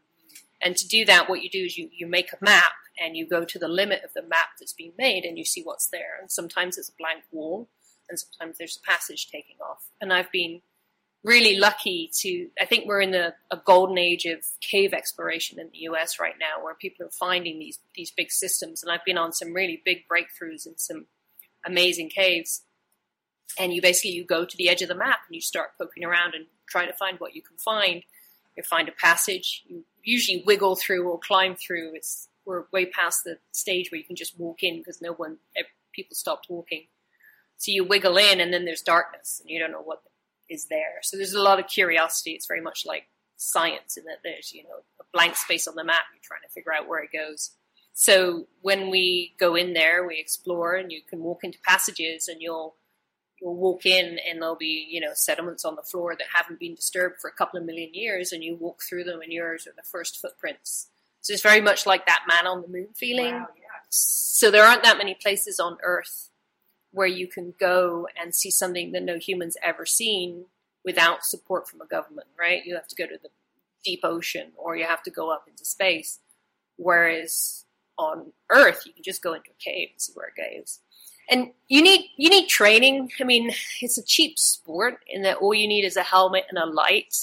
And 0.60 0.76
to 0.76 0.88
do 0.88 1.04
that, 1.04 1.28
what 1.28 1.42
you 1.42 1.50
do 1.50 1.64
is 1.64 1.76
you, 1.76 1.88
you 1.92 2.06
make 2.06 2.32
a 2.32 2.44
map 2.44 2.72
and 2.98 3.16
you 3.16 3.26
go 3.26 3.44
to 3.44 3.58
the 3.58 3.68
limit 3.68 4.02
of 4.04 4.12
the 4.14 4.22
map 4.22 4.48
that's 4.58 4.72
being 4.72 4.92
made 4.98 5.24
and 5.24 5.36
you 5.36 5.44
see 5.44 5.62
what's 5.62 5.88
there. 5.88 6.18
And 6.20 6.30
sometimes 6.30 6.78
it's 6.78 6.88
a 6.88 6.96
blank 6.98 7.24
wall 7.30 7.68
and 8.08 8.18
sometimes 8.18 8.58
there's 8.58 8.78
a 8.82 8.90
passage 8.90 9.28
taking 9.30 9.56
off. 9.60 9.88
And 10.00 10.12
I've 10.12 10.32
been 10.32 10.62
really 11.22 11.58
lucky 11.58 12.10
to, 12.20 12.48
I 12.60 12.64
think 12.64 12.86
we're 12.86 13.00
in 13.00 13.14
a, 13.14 13.34
a 13.50 13.58
golden 13.64 13.98
age 13.98 14.24
of 14.24 14.44
cave 14.60 14.92
exploration 14.92 15.58
in 15.58 15.68
the 15.72 15.78
US 15.90 16.18
right 16.18 16.36
now 16.38 16.62
where 16.64 16.74
people 16.74 17.04
are 17.04 17.10
finding 17.10 17.58
these, 17.58 17.78
these 17.94 18.10
big 18.10 18.30
systems. 18.30 18.82
And 18.82 18.90
I've 18.90 19.04
been 19.04 19.18
on 19.18 19.32
some 19.32 19.52
really 19.52 19.82
big 19.84 20.04
breakthroughs 20.08 20.66
in 20.66 20.78
some 20.78 21.06
amazing 21.64 22.08
caves 22.08 22.62
and 23.58 23.72
you 23.72 23.80
basically 23.80 24.10
you 24.10 24.24
go 24.24 24.44
to 24.44 24.56
the 24.56 24.68
edge 24.68 24.82
of 24.82 24.88
the 24.88 24.94
map 24.94 25.20
and 25.26 25.34
you 25.34 25.40
start 25.40 25.70
poking 25.78 26.04
around 26.04 26.34
and 26.34 26.46
try 26.68 26.86
to 26.86 26.92
find 26.92 27.18
what 27.18 27.34
you 27.34 27.42
can 27.42 27.56
find. 27.56 28.02
You 28.56 28.62
find 28.62 28.88
a 28.88 28.92
passage. 28.92 29.64
You 29.66 29.84
usually 30.02 30.42
wiggle 30.46 30.76
through 30.76 31.08
or 31.08 31.18
climb 31.18 31.56
through. 31.56 31.92
It's 31.94 32.28
we're 32.44 32.64
way 32.72 32.86
past 32.86 33.24
the 33.24 33.38
stage 33.52 33.90
where 33.90 33.98
you 33.98 34.04
can 34.04 34.16
just 34.16 34.38
walk 34.38 34.62
in 34.62 34.78
because 34.78 35.02
no 35.02 35.12
one 35.12 35.38
people 35.92 36.14
stopped 36.14 36.46
walking. 36.48 36.86
So 37.58 37.72
you 37.72 37.84
wiggle 37.84 38.16
in 38.16 38.40
and 38.40 38.52
then 38.52 38.64
there's 38.64 38.82
darkness 38.82 39.40
and 39.40 39.50
you 39.50 39.58
don't 39.58 39.72
know 39.72 39.82
what 39.82 40.02
is 40.48 40.66
there. 40.66 41.00
So 41.02 41.16
there's 41.16 41.32
a 41.32 41.42
lot 41.42 41.58
of 41.58 41.66
curiosity. 41.66 42.32
It's 42.32 42.46
very 42.46 42.60
much 42.60 42.86
like 42.86 43.08
science 43.38 43.98
in 43.98 44.04
that 44.04 44.20
there's 44.24 44.52
you 44.54 44.62
know 44.62 44.82
a 45.00 45.04
blank 45.12 45.36
space 45.36 45.66
on 45.66 45.74
the 45.74 45.84
map. 45.84 46.04
You're 46.14 46.20
trying 46.22 46.42
to 46.46 46.52
figure 46.52 46.72
out 46.72 46.88
where 46.88 47.02
it 47.02 47.10
goes. 47.12 47.50
So 47.92 48.46
when 48.60 48.90
we 48.90 49.34
go 49.38 49.54
in 49.54 49.72
there, 49.72 50.06
we 50.06 50.20
explore 50.20 50.74
and 50.74 50.92
you 50.92 51.00
can 51.08 51.20
walk 51.20 51.44
into 51.44 51.58
passages 51.66 52.28
and 52.28 52.42
you'll 52.42 52.76
you'll 53.40 53.56
walk 53.56 53.84
in 53.86 54.18
and 54.28 54.40
there'll 54.40 54.56
be 54.56 54.86
you 54.88 55.00
know 55.00 55.12
sediments 55.14 55.64
on 55.64 55.76
the 55.76 55.82
floor 55.82 56.14
that 56.16 56.26
haven't 56.34 56.60
been 56.60 56.74
disturbed 56.74 57.20
for 57.20 57.28
a 57.28 57.32
couple 57.32 57.58
of 57.58 57.66
million 57.66 57.92
years 57.92 58.32
and 58.32 58.42
you 58.42 58.56
walk 58.56 58.82
through 58.82 59.04
them 59.04 59.20
and 59.20 59.32
yours 59.32 59.66
are 59.66 59.74
the 59.76 59.82
first 59.82 60.20
footprints 60.20 60.88
so 61.20 61.32
it's 61.32 61.42
very 61.42 61.60
much 61.60 61.86
like 61.86 62.06
that 62.06 62.24
man 62.28 62.46
on 62.46 62.62
the 62.62 62.68
moon 62.68 62.88
feeling 62.94 63.34
wow, 63.34 63.48
yeah. 63.56 63.80
so 63.90 64.50
there 64.50 64.64
aren't 64.64 64.84
that 64.84 64.98
many 64.98 65.14
places 65.14 65.60
on 65.60 65.76
earth 65.82 66.30
where 66.96 67.06
you 67.06 67.26
can 67.26 67.52
go 67.60 68.08
and 68.18 68.34
see 68.34 68.50
something 68.50 68.92
that 68.92 69.02
no 69.02 69.18
human's 69.18 69.58
ever 69.62 69.84
seen 69.84 70.46
without 70.82 71.26
support 71.26 71.68
from 71.68 71.82
a 71.82 71.86
government, 71.86 72.26
right? 72.38 72.64
You 72.64 72.74
have 72.74 72.86
to 72.88 72.96
go 72.96 73.06
to 73.06 73.18
the 73.22 73.28
deep 73.84 74.00
ocean 74.02 74.52
or 74.56 74.76
you 74.76 74.86
have 74.86 75.02
to 75.02 75.10
go 75.10 75.30
up 75.30 75.44
into 75.46 75.66
space. 75.66 76.20
Whereas 76.76 77.66
on 77.98 78.32
Earth, 78.50 78.84
you 78.86 78.94
can 78.94 79.02
just 79.02 79.22
go 79.22 79.34
into 79.34 79.50
a 79.50 79.62
cave 79.62 79.88
and 79.92 80.00
see 80.00 80.12
where 80.14 80.28
it 80.34 80.56
goes. 80.56 80.78
And 81.28 81.50
you 81.68 81.82
need 81.82 82.10
you 82.16 82.30
need 82.30 82.48
training. 82.48 83.10
I 83.20 83.24
mean, 83.24 83.52
it's 83.80 83.98
a 83.98 84.04
cheap 84.04 84.38
sport 84.38 85.00
in 85.08 85.22
that 85.22 85.38
all 85.38 85.54
you 85.54 85.66
need 85.66 85.84
is 85.84 85.96
a 85.96 86.02
helmet 86.02 86.44
and 86.48 86.58
a 86.58 86.66
light, 86.66 87.14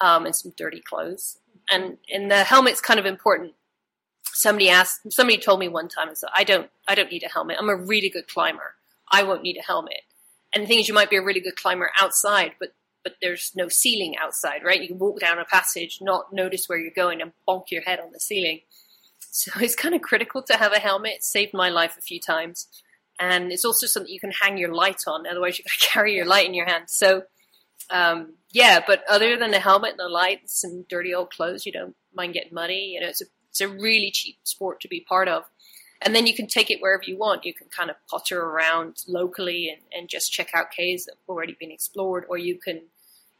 um, 0.00 0.26
and 0.26 0.34
some 0.34 0.52
dirty 0.56 0.80
clothes. 0.80 1.38
And 1.70 1.98
and 2.12 2.30
the 2.30 2.44
helmet's 2.44 2.80
kind 2.80 3.00
of 3.00 3.06
important. 3.06 3.54
Somebody 4.22 4.68
asked, 4.68 5.12
somebody 5.12 5.38
told 5.38 5.60
me 5.60 5.68
one 5.68 5.88
time, 5.88 6.14
so 6.14 6.28
I 6.34 6.44
don't 6.44 6.70
I 6.86 6.94
don't 6.94 7.10
need 7.10 7.22
a 7.22 7.28
helmet. 7.28 7.56
I'm 7.58 7.68
a 7.68 7.76
really 7.76 8.08
good 8.08 8.28
climber. 8.28 8.74
I 9.10 9.22
won't 9.22 9.42
need 9.42 9.56
a 9.56 9.62
helmet. 9.62 10.02
And 10.54 10.62
the 10.62 10.68
thing 10.68 10.78
is, 10.78 10.88
you 10.88 10.94
might 10.94 11.10
be 11.10 11.16
a 11.16 11.24
really 11.24 11.40
good 11.40 11.56
climber 11.56 11.90
outside, 11.98 12.52
but 12.60 12.74
but 13.02 13.16
there's 13.20 13.52
no 13.54 13.68
ceiling 13.68 14.16
outside, 14.16 14.64
right? 14.64 14.80
You 14.80 14.88
can 14.88 14.98
walk 14.98 15.20
down 15.20 15.38
a 15.38 15.44
passage, 15.44 15.98
not 16.00 16.32
notice 16.32 16.68
where 16.68 16.78
you're 16.78 16.90
going, 16.90 17.20
and 17.20 17.32
bonk 17.46 17.70
your 17.70 17.82
head 17.82 18.00
on 18.00 18.12
the 18.12 18.18
ceiling. 18.18 18.60
So 19.20 19.52
it's 19.60 19.76
kind 19.76 19.94
of 19.94 20.00
critical 20.00 20.42
to 20.44 20.56
have 20.56 20.72
a 20.72 20.78
helmet. 20.78 21.12
It 21.16 21.24
saved 21.24 21.52
my 21.52 21.68
life 21.68 21.96
a 21.98 22.02
few 22.02 22.18
times. 22.18 22.66
And 23.32 23.52
it's 23.52 23.64
also 23.64 23.86
something 23.86 24.12
you 24.12 24.20
can 24.20 24.32
hang 24.42 24.58
your 24.58 24.74
light 24.74 25.02
on. 25.06 25.26
Otherwise, 25.26 25.58
you've 25.58 25.66
got 25.66 25.78
to 25.78 25.92
carry 25.92 26.14
your 26.14 26.26
light 26.26 26.46
in 26.46 26.54
your 26.54 26.66
hand. 26.66 26.84
So, 26.88 27.22
um, 27.90 28.34
yeah, 28.52 28.80
but 28.86 29.02
other 29.08 29.38
than 29.38 29.50
the 29.50 29.60
helmet 29.60 29.92
and 29.92 30.00
the 30.00 30.08
light 30.08 30.50
and 30.62 30.86
dirty 30.88 31.14
old 31.14 31.30
clothes, 31.30 31.64
you 31.66 31.72
don't 31.72 31.96
mind 32.14 32.34
getting 32.34 32.54
muddy. 32.54 32.92
You 32.94 33.00
know, 33.00 33.08
it's 33.08 33.22
a, 33.22 33.26
it's 33.50 33.60
a 33.60 33.68
really 33.68 34.10
cheap 34.10 34.36
sport 34.42 34.80
to 34.80 34.88
be 34.88 35.00
part 35.00 35.28
of. 35.28 35.44
And 36.02 36.14
then 36.14 36.26
you 36.26 36.34
can 36.34 36.48
take 36.48 36.70
it 36.70 36.80
wherever 36.82 37.04
you 37.06 37.16
want. 37.16 37.46
You 37.46 37.54
can 37.54 37.68
kind 37.68 37.88
of 37.88 37.96
potter 38.10 38.40
around 38.40 39.02
locally 39.08 39.70
and, 39.70 39.82
and 39.96 40.08
just 40.08 40.32
check 40.32 40.50
out 40.52 40.70
caves 40.70 41.06
that 41.06 41.12
have 41.12 41.28
already 41.28 41.56
been 41.58 41.70
explored, 41.70 42.24
or 42.28 42.36
you 42.36 42.58
can 42.58 42.82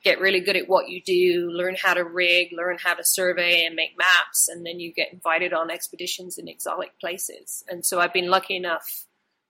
get 0.02 0.20
really 0.20 0.40
good 0.40 0.56
at 0.56 0.68
what 0.68 0.88
you 0.88 1.02
do, 1.02 1.50
learn 1.50 1.76
how 1.82 1.94
to 1.94 2.04
rig, 2.04 2.48
learn 2.52 2.78
how 2.82 2.94
to 2.94 3.04
survey 3.04 3.64
and 3.64 3.74
make 3.74 3.98
maps, 3.98 4.48
and 4.48 4.64
then 4.64 4.78
you 4.78 4.92
get 4.92 5.12
invited 5.12 5.52
on 5.52 5.70
expeditions 5.70 6.38
in 6.38 6.46
exotic 6.48 6.98
places. 7.00 7.64
And 7.68 7.84
so 7.84 8.00
I've 8.00 8.12
been 8.12 8.28
lucky 8.28 8.56
enough 8.56 9.06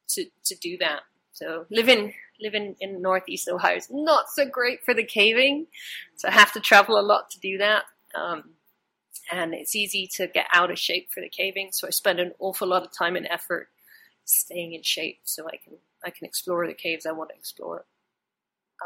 to, 0.08 0.26
to 0.44 0.54
do 0.56 0.76
that. 0.78 1.00
So 1.32 1.66
living 1.70 2.14
living 2.40 2.76
in 2.80 3.00
northeast 3.02 3.48
Ohio 3.48 3.76
is 3.76 3.88
not 3.90 4.26
so 4.28 4.44
great 4.44 4.84
for 4.84 4.94
the 4.94 5.04
caving, 5.04 5.66
so 6.16 6.28
I 6.28 6.30
have 6.32 6.52
to 6.52 6.60
travel 6.60 6.98
a 6.98 7.02
lot 7.02 7.30
to 7.30 7.40
do 7.40 7.58
that. 7.58 7.84
Um, 8.14 8.50
and 9.32 9.54
it's 9.54 9.74
easy 9.74 10.08
to 10.14 10.26
get 10.26 10.46
out 10.52 10.70
of 10.70 10.78
shape 10.78 11.08
for 11.12 11.20
the 11.20 11.28
caving, 11.28 11.70
so 11.72 11.86
I 11.86 11.90
spend 11.90 12.20
an 12.20 12.32
awful 12.38 12.68
lot 12.68 12.84
of 12.84 12.92
time 12.92 13.16
and 13.16 13.26
effort 13.26 13.68
staying 14.24 14.74
in 14.74 14.82
shape 14.82 15.20
so 15.24 15.46
I 15.46 15.56
can 15.56 15.74
I 16.04 16.10
can 16.10 16.26
explore 16.26 16.66
the 16.66 16.74
caves 16.74 17.06
I 17.06 17.12
want 17.12 17.30
to 17.30 17.36
explore. 17.36 17.84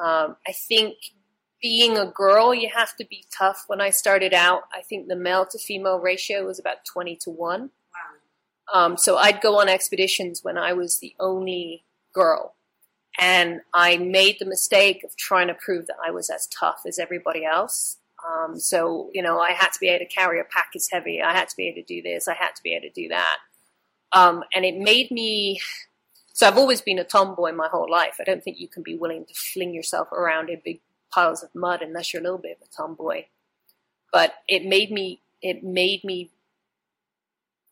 Um, 0.01 0.37
I 0.47 0.53
think 0.53 0.97
being 1.61 1.99
a 1.99 2.07
girl, 2.07 2.55
you 2.55 2.71
have 2.75 2.97
to 2.97 3.05
be 3.05 3.25
tough. 3.37 3.65
When 3.67 3.81
I 3.81 3.91
started 3.91 4.33
out, 4.33 4.63
I 4.73 4.83
think 4.83 5.09
the 5.09 5.17
male 5.17 5.45
to 5.47 5.59
female 5.59 5.99
ratio 5.99 6.47
was 6.47 6.59
about 6.59 6.85
20 6.85 7.17
to 7.17 7.31
1. 7.31 7.71
Um, 8.73 8.97
so 8.97 9.17
I'd 9.17 9.41
go 9.41 9.59
on 9.59 9.69
expeditions 9.69 10.43
when 10.43 10.59
I 10.59 10.73
was 10.73 10.99
the 10.99 11.15
only 11.19 11.85
girl. 12.13 12.55
And 13.19 13.63
I 13.75 13.97
made 13.97 14.37
the 14.39 14.47
mistake 14.47 15.03
of 15.05 15.17
trying 15.17 15.49
to 15.49 15.55
prove 15.55 15.87
that 15.87 15.97
I 16.05 16.11
was 16.11 16.31
as 16.31 16.47
tough 16.47 16.83
as 16.87 16.99
everybody 16.99 17.45
else. 17.45 17.97
Um, 18.25 18.59
so, 18.61 19.11
you 19.13 19.23
know, 19.23 19.41
I 19.41 19.53
had 19.53 19.71
to 19.73 19.81
be 19.81 19.89
able 19.89 20.05
to 20.05 20.11
carry 20.13 20.41
a 20.41 20.45
pack 20.45 20.71
as 20.77 20.89
heavy. 20.93 21.21
I 21.21 21.33
had 21.33 21.49
to 21.49 21.57
be 21.57 21.69
able 21.69 21.83
to 21.83 21.95
do 21.95 22.03
this. 22.03 22.29
I 22.29 22.35
had 22.35 22.55
to 22.57 22.63
be 22.63 22.75
able 22.75 22.89
to 22.89 22.93
do 22.93 23.09
that. 23.09 23.39
Um, 24.13 24.45
and 24.55 24.65
it 24.65 24.77
made 24.77 25.11
me, 25.11 25.61
so 26.33 26.47
I've 26.47 26.59
always 26.59 26.81
been 26.81 26.99
a 26.99 27.05
tomboy 27.05 27.53
my 27.53 27.69
whole 27.69 27.91
life. 27.91 28.17
I 28.21 28.25
don't 28.25 28.43
think 28.43 28.59
you 28.61 28.69
can 28.69 28.83
be 28.83 28.97
willing 28.97 29.25
to 29.27 29.35
fling 29.35 29.75
yourself 29.75 30.13
around 30.13 30.49
in 30.49 30.61
big 30.65 30.81
piles 31.13 31.43
of 31.43 31.55
mud 31.55 31.83
unless 31.83 32.13
you're 32.13 32.21
a 32.21 32.25
little 32.25 32.39
bit 32.39 32.59
of 32.61 32.69
a 32.69 32.77
tomboy. 32.77 33.25
But 34.13 34.35
it 34.47 34.65
made 34.65 34.91
me, 34.91 35.23
it 35.43 35.63
made 35.63 36.05
me, 36.05 36.31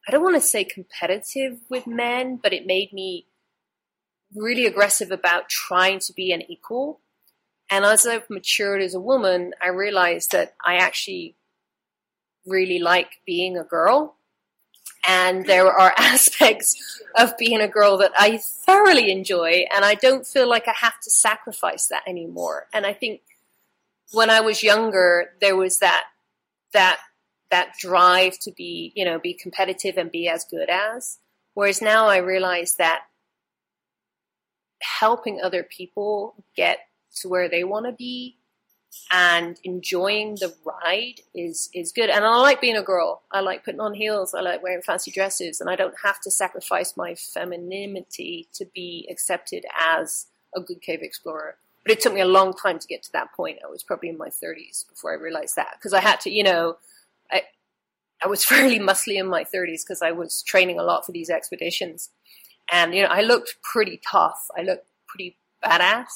I 0.06 0.12
don't 0.12 0.22
want 0.22 0.36
to 0.36 0.40
say 0.40 0.64
competitive 0.64 1.58
with 1.68 1.86
men, 1.86 2.38
but 2.40 2.52
it 2.52 2.66
made 2.66 2.92
me 2.92 3.26
really 4.34 4.66
aggressive 4.66 5.10
about 5.10 5.48
trying 5.48 5.98
to 6.00 6.12
be 6.12 6.32
an 6.32 6.42
equal. 6.50 7.00
And 7.70 7.84
as 7.84 8.06
I've 8.06 8.30
matured 8.30 8.82
as 8.82 8.94
a 8.94 9.00
woman, 9.00 9.54
I 9.60 9.68
realized 9.68 10.32
that 10.32 10.54
I 10.64 10.76
actually 10.76 11.34
really 12.46 12.78
like 12.78 13.20
being 13.26 13.58
a 13.58 13.64
girl. 13.64 14.16
And 15.08 15.46
there 15.46 15.66
are 15.66 15.92
aspects 15.98 17.02
of 17.16 17.36
being 17.36 17.60
a 17.60 17.68
girl 17.68 17.96
that 17.98 18.12
I 18.16 18.38
thoroughly 18.38 19.10
enjoy, 19.10 19.64
and 19.74 19.84
I 19.84 19.94
don't 19.94 20.26
feel 20.26 20.48
like 20.48 20.68
I 20.68 20.74
have 20.80 21.00
to 21.00 21.10
sacrifice 21.10 21.86
that 21.88 22.02
anymore. 22.06 22.66
And 22.72 22.86
I 22.86 22.92
think 22.92 23.22
when 24.12 24.30
I 24.30 24.40
was 24.40 24.62
younger, 24.62 25.32
there 25.40 25.56
was 25.56 25.78
that 25.80 26.04
that 26.72 27.00
that 27.50 27.74
drive 27.78 28.38
to 28.40 28.52
be, 28.52 28.92
you 28.94 29.04
know, 29.04 29.18
be 29.18 29.34
competitive 29.34 29.96
and 29.96 30.10
be 30.10 30.28
as 30.28 30.44
good 30.44 30.68
as. 30.68 31.18
Whereas 31.54 31.80
now 31.80 32.06
I 32.06 32.18
realize 32.18 32.74
that 32.76 33.02
helping 35.00 35.40
other 35.40 35.62
people 35.62 36.44
get 36.56 36.80
to 37.20 37.28
where 37.28 37.48
they 37.48 37.64
want 37.64 37.86
to 37.86 37.92
be 37.92 38.36
and 39.10 39.58
enjoying 39.64 40.36
the 40.36 40.54
ride 40.64 41.20
is 41.34 41.68
is 41.74 41.92
good. 41.92 42.10
And 42.10 42.24
I 42.24 42.36
like 42.38 42.60
being 42.60 42.76
a 42.76 42.82
girl. 42.82 43.22
I 43.30 43.40
like 43.40 43.64
putting 43.64 43.80
on 43.80 43.94
heels. 43.94 44.34
I 44.34 44.40
like 44.40 44.62
wearing 44.62 44.82
fancy 44.82 45.10
dresses, 45.10 45.60
and 45.60 45.70
I 45.70 45.76
don't 45.76 45.94
have 46.02 46.20
to 46.22 46.30
sacrifice 46.30 46.96
my 46.96 47.14
femininity 47.14 48.48
to 48.54 48.66
be 48.74 49.06
accepted 49.10 49.64
as 49.78 50.26
a 50.54 50.60
good 50.60 50.80
cave 50.80 51.00
explorer. 51.02 51.56
But 51.84 51.92
it 51.92 52.00
took 52.00 52.14
me 52.14 52.20
a 52.20 52.26
long 52.26 52.52
time 52.52 52.78
to 52.78 52.86
get 52.86 53.02
to 53.04 53.12
that 53.12 53.32
point. 53.32 53.58
I 53.64 53.70
was 53.70 53.82
probably 53.82 54.08
in 54.08 54.18
my 54.18 54.28
30s 54.28 54.88
before 54.88 55.12
I 55.12 55.22
realized 55.22 55.54
that 55.56 55.74
because 55.78 55.92
I 55.92 56.00
had 56.00 56.20
to, 56.22 56.30
you 56.30 56.42
know, 56.42 56.78
I 58.22 58.28
was 58.28 58.44
fairly 58.52 58.78
muscly 58.78 59.18
in 59.18 59.26
my 59.26 59.44
30s 59.44 59.82
because 59.84 60.02
I 60.02 60.12
was 60.12 60.42
training 60.42 60.78
a 60.78 60.82
lot 60.82 61.04
for 61.04 61.12
these 61.12 61.30
expeditions, 61.30 62.10
and 62.72 62.94
you 62.94 63.02
know, 63.02 63.08
I 63.08 63.22
looked 63.22 63.56
pretty 63.62 64.00
tough. 64.08 64.48
I 64.56 64.62
looked 64.62 64.86
pretty 65.06 65.36
badass. 65.64 66.06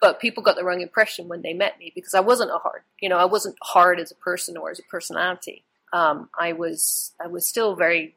But 0.00 0.20
people 0.20 0.44
got 0.44 0.56
the 0.56 0.64
wrong 0.64 0.80
impression 0.80 1.26
when 1.26 1.42
they 1.42 1.54
met 1.54 1.78
me 1.78 1.90
because 1.92 2.14
I 2.14 2.20
wasn't 2.20 2.52
a 2.52 2.58
hard, 2.58 2.82
you 3.00 3.08
know, 3.08 3.18
I 3.18 3.24
wasn't 3.24 3.56
hard 3.60 3.98
as 3.98 4.12
a 4.12 4.14
person 4.14 4.56
or 4.56 4.70
as 4.70 4.78
a 4.78 4.84
personality. 4.84 5.64
Um, 5.92 6.30
I 6.38 6.52
was, 6.52 7.14
I 7.20 7.26
was 7.26 7.48
still 7.48 7.74
very, 7.74 8.16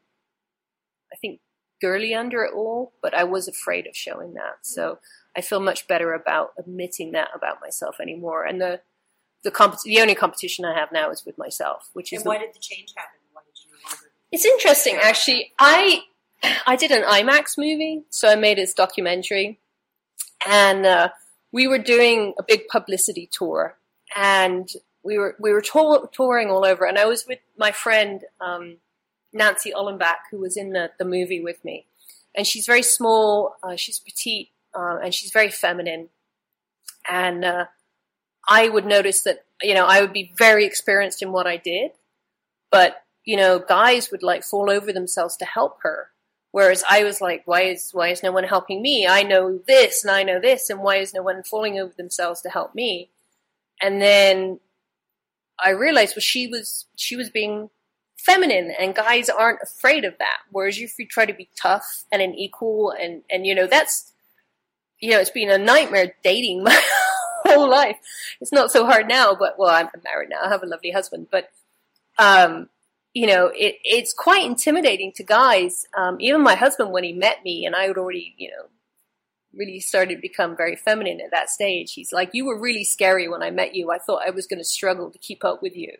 I 1.12 1.16
think, 1.16 1.40
girly 1.80 2.14
under 2.14 2.44
it 2.44 2.54
all, 2.54 2.92
but 3.02 3.14
I 3.14 3.24
was 3.24 3.48
afraid 3.48 3.88
of 3.88 3.96
showing 3.96 4.34
that. 4.34 4.58
So 4.62 5.00
I 5.36 5.40
feel 5.40 5.58
much 5.58 5.88
better 5.88 6.12
about 6.12 6.52
admitting 6.56 7.12
that 7.12 7.30
about 7.34 7.60
myself 7.60 7.96
anymore. 8.00 8.44
And 8.44 8.60
the 8.60 8.80
the 9.44 9.50
comp- 9.50 9.80
the 9.84 10.00
only 10.00 10.14
competition 10.14 10.64
I 10.64 10.78
have 10.78 10.92
now 10.92 11.10
is 11.10 11.24
with 11.24 11.38
myself, 11.38 11.90
which 11.92 12.12
is. 12.12 12.20
And 12.20 12.26
why 12.26 12.38
the, 12.38 12.46
did 12.46 12.54
the 12.54 12.60
change 12.60 12.92
happen? 12.96 13.18
Why 13.32 13.42
did 13.44 13.58
you 13.64 13.70
longer? 13.84 14.10
It's 14.30 14.44
interesting, 14.44 14.98
actually. 15.00 15.52
I 15.58 16.02
I 16.66 16.76
did 16.76 16.90
an 16.90 17.02
IMAX 17.02 17.56
movie, 17.58 18.02
so 18.10 18.28
I 18.28 18.36
made 18.36 18.58
this 18.58 18.74
documentary, 18.74 19.58
and 20.46 20.86
uh, 20.86 21.08
we 21.52 21.66
were 21.66 21.78
doing 21.78 22.34
a 22.38 22.42
big 22.42 22.68
publicity 22.68 23.28
tour, 23.30 23.76
and 24.16 24.68
we 25.02 25.18
were 25.18 25.36
we 25.38 25.52
were 25.52 25.60
to- 25.60 26.08
touring 26.12 26.48
all 26.50 26.64
over, 26.64 26.84
and 26.84 26.98
I 26.98 27.06
was 27.06 27.26
with 27.26 27.40
my 27.56 27.72
friend 27.72 28.22
um, 28.40 28.76
Nancy 29.32 29.72
Aulenbach, 29.72 30.28
who 30.30 30.38
was 30.38 30.56
in 30.56 30.72
the, 30.72 30.90
the 30.98 31.04
movie 31.04 31.40
with 31.42 31.64
me, 31.64 31.86
and 32.34 32.46
she's 32.46 32.66
very 32.66 32.82
small, 32.82 33.56
uh, 33.62 33.76
she's 33.76 33.98
petite, 33.98 34.50
uh, 34.74 34.98
and 35.02 35.14
she's 35.14 35.32
very 35.32 35.50
feminine. 35.50 36.08
And 37.10 37.44
uh, 37.44 37.64
I 38.48 38.68
would 38.68 38.86
notice 38.86 39.22
that 39.22 39.44
you 39.62 39.74
know 39.74 39.86
I 39.86 40.00
would 40.00 40.12
be 40.12 40.32
very 40.36 40.64
experienced 40.64 41.22
in 41.22 41.32
what 41.32 41.46
I 41.46 41.56
did, 41.56 41.92
but 42.70 43.04
you 43.24 43.36
know 43.36 43.58
guys 43.58 44.10
would 44.10 44.22
like 44.22 44.44
fall 44.44 44.70
over 44.70 44.92
themselves 44.92 45.36
to 45.38 45.44
help 45.44 45.78
her, 45.82 46.10
whereas 46.50 46.84
I 46.88 47.04
was 47.04 47.20
like, 47.20 47.42
why 47.46 47.62
is 47.62 47.90
why 47.92 48.08
is 48.08 48.22
no 48.22 48.32
one 48.32 48.44
helping 48.44 48.82
me? 48.82 49.06
I 49.06 49.22
know 49.22 49.60
this 49.66 50.04
and 50.04 50.10
I 50.10 50.22
know 50.22 50.40
this, 50.40 50.70
and 50.70 50.80
why 50.80 50.96
is 50.96 51.14
no 51.14 51.22
one 51.22 51.42
falling 51.42 51.78
over 51.78 51.92
themselves 51.96 52.40
to 52.42 52.50
help 52.50 52.74
me? 52.74 53.10
And 53.80 54.00
then 54.00 54.60
I 55.62 55.70
realized, 55.70 56.16
well, 56.16 56.22
she 56.22 56.46
was 56.46 56.86
she 56.96 57.16
was 57.16 57.30
being 57.30 57.70
feminine 58.22 58.72
and 58.78 58.94
guys 58.94 59.28
aren't 59.28 59.62
afraid 59.62 60.04
of 60.04 60.16
that. 60.18 60.38
Whereas 60.50 60.78
if 60.78 60.98
you 60.98 61.06
try 61.06 61.26
to 61.26 61.34
be 61.34 61.48
tough 61.60 62.04
and 62.12 62.22
an 62.22 62.34
equal 62.34 62.92
and, 62.92 63.22
and, 63.30 63.46
you 63.46 63.54
know, 63.54 63.66
that's, 63.66 64.12
you 65.00 65.10
know, 65.10 65.18
it's 65.18 65.30
been 65.30 65.50
a 65.50 65.58
nightmare 65.58 66.14
dating 66.22 66.62
my 66.64 66.80
whole 67.54 67.70
life. 67.70 67.96
It's 68.40 68.52
not 68.52 68.70
so 68.70 68.86
hard 68.86 69.08
now, 69.08 69.34
but 69.34 69.58
well, 69.58 69.70
I'm 69.70 69.88
married 70.04 70.30
now. 70.30 70.42
I 70.42 70.48
have 70.48 70.62
a 70.62 70.66
lovely 70.66 70.90
husband, 70.90 71.28
but, 71.30 71.50
um, 72.18 72.68
you 73.14 73.26
know, 73.26 73.46
it, 73.54 73.76
it's 73.84 74.12
quite 74.12 74.44
intimidating 74.44 75.12
to 75.16 75.22
guys. 75.22 75.86
Um, 75.96 76.16
even 76.20 76.42
my 76.42 76.54
husband, 76.54 76.92
when 76.92 77.04
he 77.04 77.12
met 77.12 77.44
me 77.44 77.66
and 77.66 77.74
I 77.76 77.84
had 77.84 77.98
already, 77.98 78.34
you 78.38 78.50
know, 78.50 78.68
really 79.54 79.80
started 79.80 80.16
to 80.16 80.20
become 80.22 80.56
very 80.56 80.76
feminine 80.76 81.20
at 81.20 81.30
that 81.30 81.50
stage, 81.50 81.92
he's 81.92 82.12
like, 82.12 82.30
you 82.32 82.46
were 82.46 82.58
really 82.58 82.84
scary 82.84 83.28
when 83.28 83.42
I 83.42 83.50
met 83.50 83.74
you. 83.74 83.90
I 83.90 83.98
thought 83.98 84.26
I 84.26 84.30
was 84.30 84.46
going 84.46 84.60
to 84.60 84.64
struggle 84.64 85.10
to 85.10 85.18
keep 85.18 85.44
up 85.44 85.62
with 85.62 85.76
you. 85.76 85.92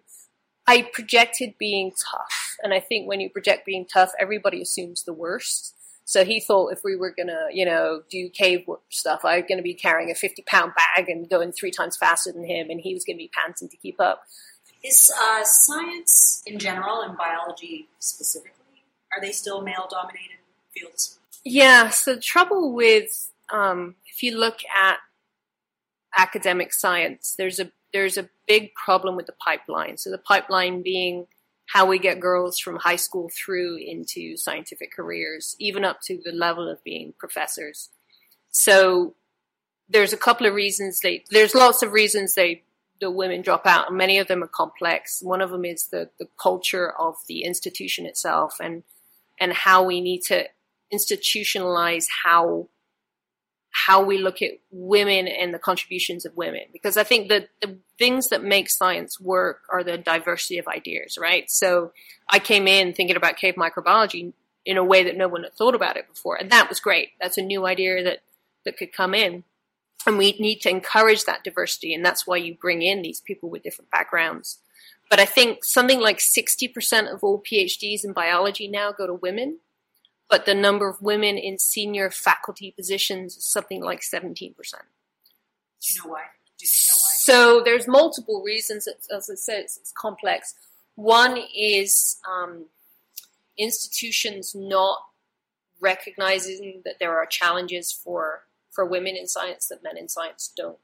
I 0.66 0.88
projected 0.92 1.59
being 1.59 1.90
tough. 1.90 2.56
And 2.62 2.73
I 2.73 2.80
think 2.80 3.09
when 3.09 3.21
you 3.21 3.28
project 3.28 3.66
being 3.66 3.85
tough, 3.85 4.12
everybody 4.18 4.62
assumes 4.62 5.02
the 5.02 5.12
worst. 5.12 5.75
So 6.04 6.25
he 6.25 6.40
thought 6.40 6.73
if 6.73 6.82
we 6.85 6.97
were 6.97 7.14
gonna, 7.16 7.47
you 7.52 7.64
know, 7.64 8.02
do 8.11 8.28
cave 8.28 8.66
stuff, 8.88 9.25
I 9.25 9.37
was 9.37 9.44
gonna 9.49 9.62
be 9.62 9.75
carrying 9.75 10.11
a 10.11 10.14
50 10.14 10.42
pound 10.42 10.73
bag 10.75 11.09
and 11.09 11.28
going 11.28 11.52
three 11.52 11.71
times 11.71 11.97
faster 11.97 12.32
than 12.32 12.44
him, 12.44 12.71
and 12.71 12.80
he 12.80 12.94
was 12.94 13.04
gonna 13.04 13.18
be 13.18 13.30
panting 13.32 13.68
to 13.68 13.76
keep 13.76 14.00
up. 14.00 14.25
Is 14.85 15.12
uh, 15.16 15.44
science 15.44 16.42
in 16.44 16.59
general 16.59 17.02
and 17.02 17.16
biology 17.16 17.88
specifically, 18.00 18.85
are 19.14 19.21
they 19.21 19.32
still 19.32 19.62
male 19.62 19.87
dominated 19.88 20.38
fields? 20.75 21.18
Yeah, 21.44 21.90
so 21.90 22.14
the 22.14 22.21
trouble 22.21 22.73
with, 22.73 23.30
um, 23.52 23.97
if 24.06 24.23
you 24.23 24.37
look 24.37 24.59
at 24.76 24.99
academic 26.16 26.73
science, 26.73 27.35
there's 27.37 27.61
a, 27.61 27.71
there's 27.92 28.16
a 28.16 28.28
big 28.47 28.75
problem 28.75 29.16
with 29.16 29.26
the 29.26 29.35
pipeline. 29.44 29.99
So 29.99 30.11
the 30.11 30.18
pipeline 30.18 30.82
being 30.82 31.26
how 31.72 31.86
we 31.86 31.98
get 31.98 32.20
girls 32.20 32.58
from 32.58 32.76
high 32.76 32.96
school 32.96 33.30
through 33.30 33.76
into 33.76 34.36
scientific 34.36 34.92
careers, 34.92 35.56
even 35.58 35.86
up 35.86 36.00
to 36.02 36.20
the 36.22 36.32
level 36.32 36.68
of 36.68 36.84
being 36.84 37.14
professors. 37.18 37.88
So 38.50 39.14
there's 39.88 40.12
a 40.12 40.18
couple 40.18 40.46
of 40.46 40.52
reasons 40.52 41.00
they, 41.00 41.24
there's 41.30 41.54
lots 41.54 41.82
of 41.82 41.92
reasons 41.92 42.34
they, 42.34 42.62
the 43.00 43.10
women 43.10 43.40
drop 43.40 43.66
out 43.66 43.88
and 43.88 43.96
many 43.96 44.18
of 44.18 44.28
them 44.28 44.44
are 44.44 44.48
complex. 44.48 45.22
One 45.22 45.40
of 45.40 45.48
them 45.48 45.64
is 45.64 45.86
the, 45.86 46.10
the 46.18 46.28
culture 46.38 46.90
of 46.90 47.16
the 47.26 47.42
institution 47.44 48.04
itself 48.04 48.56
and, 48.60 48.82
and 49.40 49.54
how 49.54 49.82
we 49.82 50.02
need 50.02 50.20
to 50.24 50.44
institutionalize 50.92 52.04
how 52.24 52.68
how 53.72 54.04
we 54.04 54.18
look 54.18 54.42
at 54.42 54.50
women 54.70 55.26
and 55.26 55.52
the 55.52 55.58
contributions 55.58 56.26
of 56.26 56.36
women. 56.36 56.62
Because 56.72 56.96
I 56.96 57.04
think 57.04 57.28
that 57.30 57.48
the 57.60 57.78
things 57.98 58.28
that 58.28 58.44
make 58.44 58.68
science 58.68 59.18
work 59.18 59.62
are 59.70 59.82
the 59.82 59.96
diversity 59.96 60.58
of 60.58 60.68
ideas, 60.68 61.18
right? 61.18 61.50
So 61.50 61.92
I 62.28 62.38
came 62.38 62.68
in 62.68 62.92
thinking 62.92 63.16
about 63.16 63.38
cave 63.38 63.54
microbiology 63.54 64.34
in 64.64 64.76
a 64.76 64.84
way 64.84 65.02
that 65.04 65.16
no 65.16 65.26
one 65.26 65.42
had 65.42 65.54
thought 65.54 65.74
about 65.74 65.96
it 65.96 66.08
before. 66.08 66.36
And 66.36 66.50
that 66.50 66.68
was 66.68 66.80
great. 66.80 67.10
That's 67.20 67.38
a 67.38 67.42
new 67.42 67.66
idea 67.66 68.04
that, 68.04 68.20
that 68.64 68.76
could 68.76 68.92
come 68.92 69.14
in. 69.14 69.44
And 70.06 70.18
we 70.18 70.32
need 70.38 70.60
to 70.60 70.70
encourage 70.70 71.24
that 71.24 71.42
diversity. 71.42 71.94
And 71.94 72.04
that's 72.04 72.26
why 72.26 72.36
you 72.36 72.54
bring 72.54 72.82
in 72.82 73.02
these 73.02 73.20
people 73.20 73.48
with 73.48 73.62
different 73.62 73.90
backgrounds. 73.90 74.58
But 75.08 75.18
I 75.18 75.24
think 75.24 75.64
something 75.64 76.00
like 76.00 76.18
60% 76.18 77.12
of 77.12 77.24
all 77.24 77.42
PhDs 77.42 78.04
in 78.04 78.12
biology 78.12 78.68
now 78.68 78.92
go 78.92 79.06
to 79.06 79.14
women 79.14 79.58
but 80.32 80.46
the 80.46 80.54
number 80.54 80.88
of 80.88 81.02
women 81.02 81.36
in 81.36 81.58
senior 81.58 82.10
faculty 82.10 82.70
positions 82.70 83.36
is 83.36 83.44
something 83.44 83.82
like 83.82 84.00
17%. 84.00 84.54
Do 84.54 84.54
you 85.82 86.02
know 86.02 86.10
why? 86.10 86.22
Do 86.56 86.64
they 86.64 86.78
know 86.88 86.94
why? 86.94 87.10
So 87.18 87.60
there's 87.62 87.86
multiple 87.86 88.42
reasons. 88.42 88.88
As 89.14 89.28
I 89.28 89.34
said, 89.34 89.58
it's, 89.58 89.76
it's 89.76 89.92
complex. 89.92 90.54
One 90.94 91.38
is 91.54 92.16
um, 92.26 92.64
institutions 93.58 94.54
not 94.54 95.00
recognizing 95.82 96.80
that 96.86 96.94
there 96.98 97.14
are 97.14 97.26
challenges 97.26 97.92
for 97.92 98.44
for 98.70 98.86
women 98.86 99.16
in 99.16 99.26
science 99.26 99.66
that 99.68 99.82
men 99.82 99.98
in 99.98 100.08
science 100.08 100.50
don't 100.56 100.78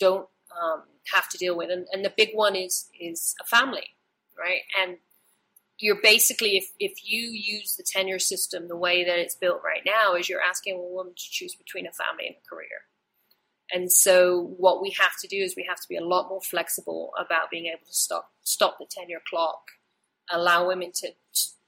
don't 0.00 0.26
um, 0.58 0.84
have 1.12 1.28
to 1.28 1.36
deal 1.36 1.54
with, 1.54 1.70
and, 1.70 1.86
and 1.92 2.02
the 2.02 2.14
big 2.16 2.30
one 2.32 2.56
is 2.56 2.88
is 2.98 3.34
a 3.42 3.44
family, 3.44 3.90
right? 4.38 4.62
And 4.80 4.96
you're 5.78 6.00
basically 6.00 6.56
if, 6.56 6.70
if 6.80 7.04
you 7.04 7.30
use 7.30 7.76
the 7.76 7.82
tenure 7.82 8.18
system 8.18 8.68
the 8.68 8.76
way 8.76 9.04
that 9.04 9.18
it's 9.18 9.34
built 9.34 9.60
right 9.64 9.82
now 9.84 10.14
is 10.14 10.28
you're 10.28 10.40
asking 10.40 10.76
a 10.76 10.80
woman 10.80 11.12
to 11.14 11.30
choose 11.30 11.54
between 11.54 11.86
a 11.86 11.92
family 11.92 12.26
and 12.26 12.36
a 12.36 12.48
career. 12.48 12.84
And 13.72 13.90
so 13.90 14.54
what 14.56 14.80
we 14.80 14.90
have 14.90 15.18
to 15.20 15.28
do 15.28 15.36
is 15.36 15.54
we 15.56 15.66
have 15.68 15.80
to 15.80 15.88
be 15.88 15.96
a 15.96 16.04
lot 16.04 16.28
more 16.28 16.40
flexible 16.40 17.12
about 17.18 17.50
being 17.50 17.66
able 17.66 17.84
to 17.86 17.94
stop 17.94 18.30
stop 18.42 18.78
the 18.78 18.86
tenure 18.88 19.22
clock 19.28 19.60
allow 20.30 20.66
women 20.66 20.92
to 20.92 21.08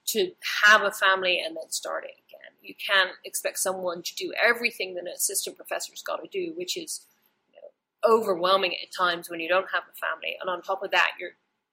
to 0.07 0.33
have 0.63 0.83
a 0.83 0.91
family 0.91 1.43
and 1.45 1.57
then 1.57 1.71
start 1.71 2.05
it 2.05 2.17
again. 2.29 2.53
You 2.63 2.75
can't 2.75 3.11
expect 3.25 3.59
someone 3.59 4.03
to 4.03 4.15
do 4.15 4.33
everything 4.43 4.95
that 4.95 5.03
an 5.03 5.09
assistant 5.09 5.57
professor's 5.57 6.03
got 6.03 6.23
to 6.23 6.29
do 6.29 6.53
which 6.57 6.77
is 6.77 7.05
you 7.53 7.61
know, 7.61 8.17
overwhelming 8.17 8.75
at 8.83 8.95
times 8.97 9.29
when 9.29 9.41
you 9.41 9.49
don't 9.49 9.71
have 9.73 9.83
a 9.83 9.99
family. 9.99 10.37
And 10.41 10.49
on 10.49 10.63
top 10.63 10.83
of 10.83 10.93
that 10.93 11.13
you're 11.19 11.33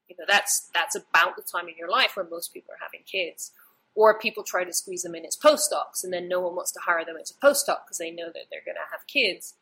you 0.10 0.15
know, 0.18 0.26
that's 0.28 0.70
that's 0.74 0.96
about 0.96 1.36
the 1.36 1.44
time 1.44 1.68
in 1.68 1.78
your 1.78 1.89
life 1.89 2.15
where 2.15 2.28
most 2.30 2.54
people 2.54 2.74
are 2.74 2.84
having 2.84 3.02
kids. 3.06 3.52
Or 3.98 4.20
people 4.20 4.44
try 4.44 4.65
to 4.65 4.74
squeeze 4.74 5.04
them 5.04 5.15
in 5.15 5.26
as 5.26 5.38
postdocs, 5.38 6.04
and 6.04 6.12
then 6.12 6.28
no 6.28 6.41
one 6.41 6.54
wants 6.54 6.74
to 6.74 6.82
hire 6.86 7.06
them 7.06 7.15
as 7.22 7.32
a 7.32 7.46
postdoc 7.46 7.86
because 7.86 7.98
they 7.98 8.12
know 8.12 8.26
that 8.26 8.48
they're 8.52 8.65
going 8.65 8.76
to 8.76 8.91
have 8.91 9.08
kids. 9.08 9.54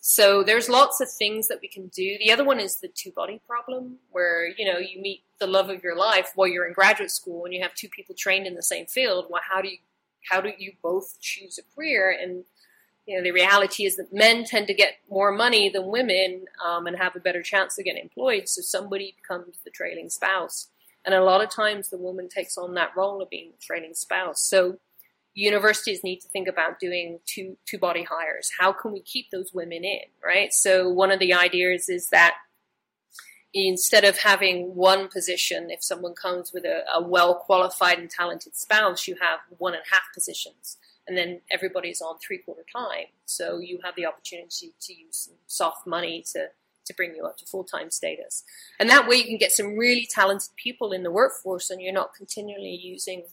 So 0.00 0.42
there's 0.42 0.68
lots 0.68 1.00
of 1.00 1.08
things 1.10 1.48
that 1.48 1.58
we 1.60 1.68
can 1.68 1.88
do. 1.88 2.16
The 2.18 2.32
other 2.32 2.44
one 2.44 2.58
is 2.58 2.76
the 2.76 2.88
two 2.88 3.10
body 3.10 3.40
problem, 3.46 3.98
where 4.10 4.48
you 4.48 4.64
know 4.64 4.78
you 4.78 5.00
meet 5.00 5.22
the 5.40 5.46
love 5.46 5.68
of 5.68 5.82
your 5.82 5.96
life 5.96 6.32
while 6.34 6.48
you're 6.48 6.66
in 6.66 6.72
graduate 6.72 7.10
school, 7.10 7.44
and 7.44 7.54
you 7.54 7.62
have 7.62 7.74
two 7.74 7.88
people 7.88 8.14
trained 8.16 8.46
in 8.46 8.54
the 8.54 8.62
same 8.62 8.86
field. 8.86 9.26
Well, 9.28 9.42
how 9.48 9.60
do 9.60 9.68
you 9.68 9.78
how 10.30 10.40
do 10.40 10.50
you 10.58 10.72
both 10.82 11.20
choose 11.20 11.58
a 11.58 11.74
career? 11.74 12.16
And 12.20 12.44
you 13.06 13.16
know, 13.16 13.22
the 13.22 13.32
reality 13.32 13.84
is 13.84 13.96
that 13.96 14.12
men 14.12 14.44
tend 14.44 14.68
to 14.68 14.74
get 14.74 14.98
more 15.10 15.32
money 15.32 15.68
than 15.68 15.86
women 15.86 16.44
um, 16.64 16.86
and 16.86 16.96
have 16.96 17.16
a 17.16 17.20
better 17.20 17.42
chance 17.42 17.78
of 17.78 17.84
getting 17.84 18.02
employed. 18.02 18.48
So 18.48 18.62
somebody 18.62 19.16
becomes 19.20 19.58
the 19.64 19.70
trailing 19.70 20.08
spouse. 20.08 20.68
And 21.04 21.14
a 21.14 21.24
lot 21.24 21.42
of 21.42 21.50
times 21.50 21.88
the 21.88 21.98
woman 21.98 22.28
takes 22.28 22.56
on 22.56 22.74
that 22.74 22.96
role 22.96 23.20
of 23.20 23.28
being 23.28 23.50
the 23.50 23.60
trailing 23.60 23.94
spouse. 23.94 24.48
So 24.48 24.78
universities 25.34 26.04
need 26.04 26.20
to 26.20 26.28
think 26.28 26.46
about 26.46 26.78
doing 26.78 27.18
two, 27.26 27.56
two 27.66 27.78
body 27.78 28.04
hires. 28.04 28.50
How 28.60 28.72
can 28.72 28.92
we 28.92 29.00
keep 29.00 29.30
those 29.30 29.52
women 29.52 29.84
in, 29.84 30.02
right? 30.24 30.52
So 30.52 30.88
one 30.88 31.10
of 31.10 31.18
the 31.18 31.34
ideas 31.34 31.88
is 31.88 32.10
that 32.10 32.34
instead 33.52 34.04
of 34.04 34.18
having 34.18 34.76
one 34.76 35.08
position, 35.08 35.70
if 35.70 35.82
someone 35.82 36.14
comes 36.14 36.52
with 36.52 36.64
a, 36.64 36.84
a 36.94 37.02
well 37.02 37.34
qualified 37.34 37.98
and 37.98 38.08
talented 38.08 38.54
spouse, 38.54 39.08
you 39.08 39.16
have 39.20 39.40
one 39.58 39.74
and 39.74 39.82
a 39.82 39.92
half 39.92 40.04
positions 40.14 40.76
and 41.06 41.16
then 41.16 41.40
everybody's 41.50 42.00
on 42.00 42.16
three 42.18 42.38
quarter 42.38 42.64
time. 42.74 43.06
So 43.26 43.58
you 43.58 43.80
have 43.84 43.94
the 43.96 44.06
opportunity 44.06 44.74
to 44.80 44.94
use 44.94 45.16
some 45.16 45.34
soft 45.46 45.86
money 45.86 46.24
to 46.32 46.48
to 46.84 46.94
bring 46.94 47.14
you 47.14 47.24
up 47.24 47.36
to 47.38 47.46
full 47.46 47.64
time 47.64 47.90
status, 47.90 48.42
and 48.80 48.88
that 48.90 49.06
way 49.08 49.16
you 49.16 49.24
can 49.24 49.38
get 49.38 49.52
some 49.52 49.76
really 49.76 50.06
talented 50.10 50.50
people 50.56 50.92
in 50.92 51.02
the 51.02 51.10
workforce, 51.10 51.70
and 51.70 51.80
you're 51.80 51.92
not 51.92 52.14
continually 52.14 52.74
using 52.74 53.24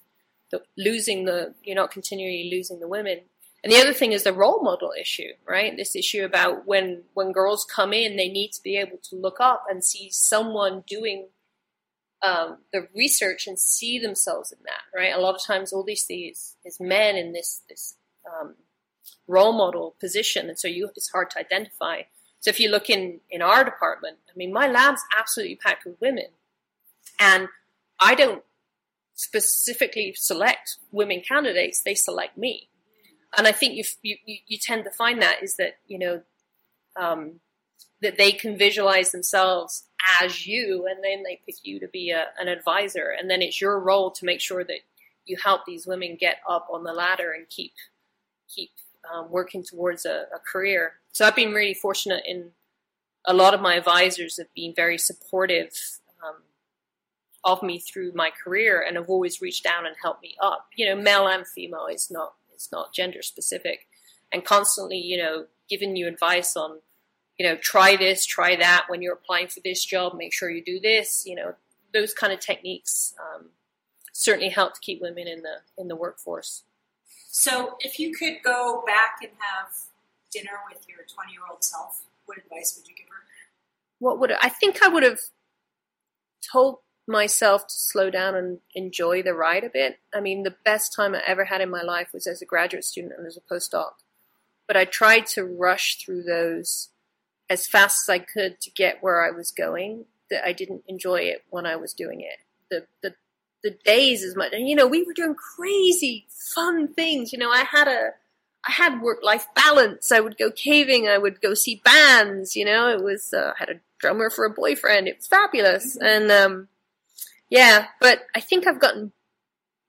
the 0.51 0.61
losing 0.77 1.25
the 1.25 1.53
you're 1.63 1.75
not 1.75 1.91
continually 1.91 2.49
losing 2.51 2.79
the 2.79 2.87
women. 2.87 3.21
And 3.61 3.73
the 3.73 3.77
other 3.77 3.91
thing 3.91 4.13
is 4.13 4.23
the 4.23 4.31
role 4.31 4.63
model 4.63 4.93
issue, 4.97 5.33
right? 5.45 5.75
This 5.75 5.95
issue 5.95 6.23
about 6.23 6.65
when 6.65 7.03
when 7.13 7.31
girls 7.31 7.65
come 7.65 7.91
in, 7.91 8.15
they 8.15 8.29
need 8.29 8.51
to 8.53 8.63
be 8.63 8.77
able 8.77 8.99
to 9.09 9.15
look 9.15 9.37
up 9.39 9.65
and 9.69 9.83
see 9.83 10.09
someone 10.11 10.83
doing 10.87 11.27
um, 12.21 12.57
the 12.73 12.87
research 12.95 13.47
and 13.47 13.57
see 13.57 13.99
themselves 13.99 14.51
in 14.51 14.59
that, 14.65 14.97
right? 14.97 15.13
A 15.13 15.21
lot 15.21 15.35
of 15.35 15.43
times, 15.43 15.71
all 15.71 15.83
these 15.83 16.03
things 16.03 16.55
is 16.65 16.79
men 16.79 17.15
in 17.15 17.31
this 17.31 17.61
this 17.69 17.95
um, 18.27 18.55
role 19.27 19.53
model 19.53 19.95
position, 19.99 20.49
and 20.49 20.59
so 20.59 20.67
you 20.67 20.89
it's 20.95 21.11
hard 21.11 21.29
to 21.31 21.39
identify. 21.39 22.01
So 22.41 22.49
if 22.49 22.59
you 22.59 22.69
look 22.69 22.89
in 22.89 23.21
in 23.29 23.41
our 23.41 23.63
department, 23.63 24.17
I 24.29 24.33
mean, 24.35 24.51
my 24.51 24.67
lab's 24.67 25.01
absolutely 25.17 25.55
packed 25.55 25.85
with 25.85 25.95
women, 26.01 26.27
and 27.19 27.47
I 27.99 28.15
don't 28.15 28.43
specifically 29.15 30.13
select 30.17 30.77
women 30.91 31.21
candidates; 31.25 31.81
they 31.81 31.95
select 31.95 32.37
me. 32.37 32.69
And 33.37 33.47
I 33.47 33.53
think 33.53 33.75
you 33.75 33.83
you, 34.01 34.17
you 34.45 34.57
tend 34.57 34.83
to 34.83 34.91
find 34.91 35.21
that 35.21 35.41
is 35.41 35.55
that 35.55 35.77
you 35.87 35.99
know 35.99 36.21
um, 36.99 37.39
that 38.01 38.17
they 38.17 38.33
can 38.33 38.57
visualize 38.57 39.11
themselves 39.11 39.83
as 40.21 40.45
you, 40.45 40.87
and 40.89 41.03
then 41.03 41.23
they 41.23 41.41
pick 41.45 41.55
you 41.63 41.79
to 41.79 41.87
be 41.87 42.11
a, 42.11 42.25
an 42.39 42.47
advisor, 42.47 43.13
and 43.17 43.29
then 43.29 43.41
it's 43.41 43.59
your 43.59 43.79
role 43.79 44.11
to 44.11 44.25
make 44.25 44.41
sure 44.41 44.63
that 44.63 44.79
you 45.25 45.37
help 45.43 45.65
these 45.65 45.85
women 45.85 46.17
get 46.19 46.37
up 46.47 46.67
on 46.71 46.83
the 46.83 46.93
ladder 46.93 47.31
and 47.31 47.47
keep 47.49 47.73
keep 48.47 48.71
um, 49.13 49.29
working 49.29 49.63
towards 49.63 50.05
a, 50.05 50.25
a, 50.35 50.39
career. 50.39 50.93
So 51.11 51.25
I've 51.25 51.35
been 51.35 51.53
really 51.53 51.75
fortunate 51.75 52.23
in 52.25 52.51
a 53.25 53.33
lot 53.33 53.53
of 53.53 53.61
my 53.61 53.75
advisors 53.75 54.37
have 54.37 54.53
been 54.55 54.73
very 54.75 54.97
supportive 54.97 55.71
um, 56.25 56.41
of 57.43 57.61
me 57.61 57.79
through 57.79 58.13
my 58.15 58.31
career 58.31 58.83
and 58.85 58.97
have 58.97 59.09
always 59.09 59.41
reached 59.41 59.63
down 59.63 59.85
and 59.85 59.95
helped 60.01 60.23
me 60.23 60.35
up. 60.41 60.67
You 60.75 60.87
know, 60.87 61.01
male 61.01 61.27
and 61.27 61.47
female 61.47 61.87
is 61.87 62.09
not 62.09 62.33
it's 62.53 62.71
not 62.71 62.93
gender 62.93 63.21
specific, 63.21 63.87
and 64.31 64.43
constantly 64.43 64.97
you 64.97 65.17
know 65.17 65.45
giving 65.69 65.95
you 65.95 66.07
advice 66.07 66.55
on 66.55 66.79
you 67.39 67.47
know, 67.47 67.55
try 67.55 67.95
this, 67.95 68.25
try 68.25 68.57
that 68.57 68.85
when 68.89 69.01
you're 69.01 69.13
applying 69.13 69.47
for 69.47 69.61
this 69.61 69.83
job, 69.83 70.13
make 70.13 70.33
sure 70.33 70.49
you 70.49 70.63
do 70.63 70.79
this, 70.79 71.23
you 71.25 71.35
know, 71.35 71.55
those 71.93 72.13
kind 72.13 72.33
of 72.33 72.39
techniques 72.39 73.15
um, 73.19 73.47
certainly 74.11 74.49
help 74.49 74.75
to 74.75 74.81
keep 74.81 75.01
women 75.01 75.27
in 75.27 75.41
the 75.41 75.55
in 75.77 75.87
the 75.87 75.95
workforce. 75.95 76.63
So, 77.31 77.77
if 77.79 77.99
you 77.99 78.13
could 78.13 78.37
go 78.43 78.83
back 78.85 79.19
and 79.21 79.31
have 79.39 79.71
dinner 80.31 80.59
with 80.69 80.85
your 80.87 80.99
20 81.11 81.31
year 81.31 81.41
old 81.49 81.63
self, 81.63 82.03
what 82.25 82.37
advice 82.37 82.77
would 82.77 82.87
you 82.87 82.95
give 82.95 83.07
her? 83.07 83.23
What 83.99 84.19
would 84.19 84.31
I 84.33 84.49
think 84.49 84.83
I 84.83 84.89
would 84.89 85.03
have 85.03 85.19
told 86.51 86.79
myself 87.09 87.67
to 87.67 87.73
slow 87.73 88.09
down 88.09 88.35
and 88.35 88.59
enjoy 88.75 89.23
the 89.23 89.33
ride 89.33 89.63
a 89.63 89.69
bit. 89.69 89.99
I 90.13 90.21
mean, 90.21 90.43
the 90.43 90.55
best 90.63 90.93
time 90.93 91.15
I 91.15 91.21
ever 91.25 91.45
had 91.45 91.59
in 91.59 91.69
my 91.69 91.81
life 91.81 92.09
was 92.13 92.27
as 92.27 92.41
a 92.41 92.45
graduate 92.45 92.85
student 92.85 93.13
and 93.17 93.25
as 93.25 93.35
a 93.35 93.53
postdoc. 93.53 93.93
But 94.67 94.77
I 94.77 94.85
tried 94.85 95.25
to 95.27 95.43
rush 95.43 95.97
through 95.97 96.23
those 96.23 96.89
as 97.49 97.67
fast 97.67 98.03
as 98.03 98.13
I 98.13 98.19
could 98.19 98.59
to 98.61 98.71
get 98.71 99.01
where 99.01 99.25
I 99.25 99.31
was 99.31 99.51
going, 99.51 100.05
that 100.29 100.45
I 100.45 100.53
didn't 100.53 100.83
enjoy 100.87 101.21
it 101.21 101.43
when 101.49 101.65
I 101.65 101.75
was 101.75 101.93
doing 101.93 102.21
it. 102.21 102.39
The 102.69 102.85
the 103.01 103.15
the 103.63 103.71
days 103.83 104.23
as 104.23 104.35
much. 104.35 104.53
And 104.53 104.67
you 104.67 104.75
know, 104.75 104.87
we 104.87 105.03
were 105.03 105.13
doing 105.13 105.35
crazy 105.35 106.27
fun 106.53 106.93
things. 106.93 107.33
You 107.33 107.39
know, 107.39 107.49
I 107.49 107.63
had 107.63 107.87
a 107.87 108.11
I 108.67 108.71
had 108.71 109.01
work 109.01 109.19
life 109.23 109.47
balance. 109.55 110.11
I 110.11 110.19
would 110.19 110.37
go 110.37 110.51
caving. 110.51 111.07
I 111.07 111.17
would 111.17 111.41
go 111.41 111.53
see 111.53 111.81
bands. 111.83 112.55
You 112.55 112.65
know, 112.65 112.89
it 112.89 113.03
was 113.03 113.33
uh, 113.33 113.53
I 113.55 113.59
had 113.59 113.69
a 113.69 113.79
drummer 113.99 114.29
for 114.29 114.45
a 114.45 114.49
boyfriend. 114.49 115.07
It 115.07 115.17
was 115.17 115.27
fabulous. 115.27 115.97
Mm-hmm. 115.97 116.05
And 116.05 116.31
um, 116.31 116.67
yeah, 117.49 117.87
but 117.99 118.21
I 118.35 118.39
think 118.39 118.67
I've 118.67 118.79
gotten 118.79 119.11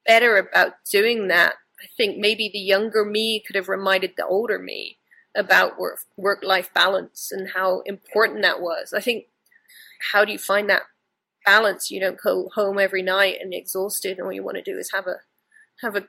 better 0.06 0.36
about 0.36 0.72
doing 0.90 1.28
that. 1.28 1.54
I 1.82 1.86
think 1.96 2.18
maybe 2.18 2.50
the 2.52 2.58
younger 2.58 3.04
me 3.04 3.40
could 3.40 3.56
have 3.56 3.68
reminded 3.68 4.12
the 4.16 4.26
older 4.26 4.58
me 4.58 4.98
about 5.36 5.78
work 5.78 6.00
work 6.16 6.40
life 6.42 6.70
balance 6.74 7.30
and 7.30 7.50
how 7.54 7.80
important 7.80 8.42
that 8.42 8.60
was. 8.60 8.92
I 8.92 9.00
think 9.00 9.26
how 10.12 10.24
do 10.24 10.32
you 10.32 10.38
find 10.38 10.68
that 10.70 10.82
balance? 11.44 11.90
You 11.90 12.00
don't 12.00 12.20
go 12.20 12.50
home 12.54 12.78
every 12.78 13.02
night 13.02 13.36
and 13.40 13.54
exhausted, 13.54 14.18
and 14.18 14.26
all 14.26 14.32
you 14.32 14.42
want 14.42 14.56
to 14.56 14.62
do 14.62 14.78
is 14.78 14.92
have 14.92 15.06
a 15.06 15.16
have 15.82 15.96
a 15.96 16.06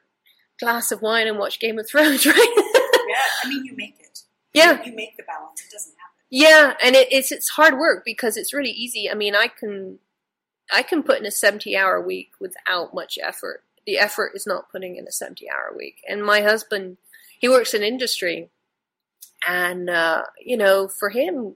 glass 0.60 0.91
of 0.91 1.01
wine 1.01 1.27
and 1.27 1.38
watch 1.38 1.60
Game 1.60 1.79
of 1.79 1.88
Thrones, 1.88 2.25
right? 2.25 2.53
yeah, 2.55 3.43
I 3.43 3.49
mean, 3.49 3.65
you 3.65 3.75
make 3.75 3.97
it. 3.99 4.21
Yeah, 4.53 4.84
you, 4.84 4.93
make 4.93 5.17
the 5.17 5.23
balance. 5.23 5.62
It 5.62 5.71
doesn't 5.71 5.93
happen. 5.93 6.12
Yeah, 6.29 6.73
and 6.84 6.95
it, 6.95 7.07
it's 7.12 7.31
it's 7.31 7.49
hard 7.49 7.77
work 7.77 8.03
because 8.05 8.38
it's 8.38 8.53
really 8.53 8.71
easy. 8.71 9.10
I 9.10 9.13
mean, 9.13 9.36
I 9.36 9.47
can 9.47 9.99
I 10.71 10.84
can 10.84 11.03
put 11.03 11.19
in 11.19 11.25
a 11.25 11.31
seventy 11.31 11.75
hour 11.75 12.01
week 12.01 12.31
without 12.39 12.93
much 12.93 13.17
effort. 13.21 13.63
The 13.86 13.97
effort 13.97 14.31
is 14.36 14.45
not 14.45 14.71
putting 14.71 14.95
in 14.95 15.07
a 15.07 15.12
seventy 15.12 15.49
hour 15.49 15.73
week. 15.75 16.01
And 16.07 16.23
my 16.23 16.41
husband, 16.41 16.97
he 17.39 17.49
works 17.49 17.73
in 17.73 17.84
industry, 17.84 18.49
and 19.47 19.89
uh, 19.89 20.23
you 20.43 20.58
know, 20.58 20.88
for 20.88 21.10
him, 21.10 21.56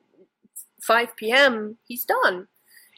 five 0.81 1.15
p.m. 1.15 1.77
he's 1.85 2.05
done, 2.05 2.47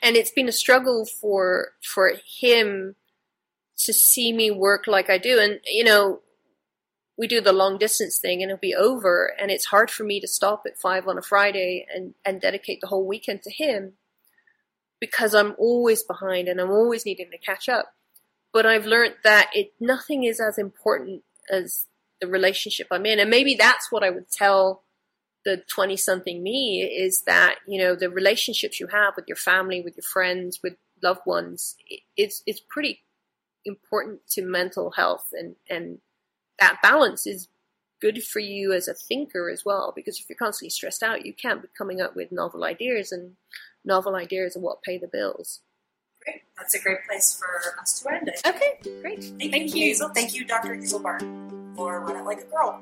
and 0.02 0.16
it's 0.16 0.32
been 0.32 0.48
a 0.48 0.54
struggle 0.54 1.06
for 1.06 1.74
for 1.82 2.14
him 2.40 2.96
to 3.78 3.94
see 3.94 4.34
me 4.34 4.52
work 4.52 4.88
like 4.88 5.10
I 5.10 5.18
do. 5.18 5.40
And, 5.40 5.60
you 5.66 5.84
know, 5.84 6.22
we 7.18 7.28
do 7.28 7.42
the 7.42 7.54
long 7.54 7.78
distance 7.78 8.20
thing 8.20 8.42
and 8.42 8.52
it'll 8.52 8.60
be 8.60 8.76
over. 8.76 9.34
And 9.40 9.52
it's 9.52 9.66
hard 9.66 9.90
for 9.90 10.04
me 10.04 10.20
to 10.20 10.28
stop 10.28 10.64
at 10.66 10.80
five 10.80 11.08
on 11.08 11.18
a 11.18 11.22
Friday 11.22 11.86
and, 11.94 12.14
and 12.26 12.42
dedicate 12.42 12.82
the 12.82 12.88
whole 12.88 13.06
weekend 13.06 13.44
to 13.44 13.52
him 13.52 13.94
because 15.00 15.36
I'm 15.36 15.56
always 15.58 16.04
behind 16.04 16.48
and 16.48 16.60
I'm 16.60 16.72
always 16.72 17.06
needing 17.06 17.32
to 17.32 17.38
catch 17.38 17.70
up. 17.70 17.94
But 18.54 18.66
I've 18.66 18.86
learned 18.86 19.16
that 19.24 19.50
it 19.54 19.74
nothing 19.80 20.24
is 20.24 20.40
as 20.40 20.58
important 20.58 21.24
as 21.52 21.86
the 22.22 22.28
relationship 22.28 22.88
I'm 22.92 23.06
in. 23.06 23.20
And 23.20 23.30
maybe 23.30 23.56
that's 23.56 23.92
what 23.92 24.04
I 24.04 24.10
would 24.10 24.30
tell 24.32 24.84
the 25.46 25.64
20 25.74 25.96
something 25.96 26.44
me 26.44 26.82
is 26.82 27.22
that, 27.26 27.56
you 27.68 27.80
know, 27.80 27.96
the 27.96 28.10
relationships 28.10 28.80
you 28.80 28.88
have 28.88 29.14
with 29.16 29.26
your 29.28 29.38
family, 29.38 29.82
with 29.82 29.96
your 29.96 30.04
friends, 30.04 30.60
with 30.62 30.76
loved 31.02 31.22
ones, 31.26 31.76
it's, 32.18 32.44
it's 32.46 32.60
pretty 32.60 33.02
important 33.66 34.20
to 34.32 34.42
mental 34.42 34.92
health. 34.92 35.28
And, 35.32 35.56
and 35.70 36.00
that 36.60 36.80
balance 36.82 37.26
is 37.26 37.48
good 38.02 38.24
for 38.24 38.40
you 38.40 38.74
as 38.74 38.88
a 38.88 38.94
thinker 38.94 39.50
as 39.50 39.64
well 39.66 39.94
because 39.96 40.20
if 40.20 40.30
you're 40.30 40.38
constantly 40.38 40.70
stressed 40.70 41.02
out 41.02 41.26
you 41.26 41.34
can't 41.34 41.62
be 41.62 41.68
coming 41.78 42.02
up 42.02 42.16
with 42.16 42.32
novel 42.32 42.64
ideas 42.64 43.12
and 43.12 43.34
novel 43.84 44.16
ideas 44.16 44.56
are 44.56 44.60
what 44.60 44.84
pay 44.84 44.98
the 44.98 45.08
bills. 45.08 45.62
Great. 46.24 46.42
That's 46.58 46.76
a 46.76 46.80
great 46.80 47.00
place 47.08 47.40
for 47.40 47.80
us 47.82 48.00
to 48.02 48.14
end 48.14 48.28
it. 48.28 48.42
Okay 48.46 49.02
great. 49.02 49.24
Thank, 49.24 49.52
thank 49.52 49.76
you, 49.76 49.86
you 49.88 50.10
thank 50.14 50.36
you 50.36 50.46
dr 50.46 50.74
hazel 50.76 51.00
for 51.78 52.02
run 52.02 52.18
it 52.18 52.26
like 52.26 52.40
a 52.42 52.46
girl 52.46 52.82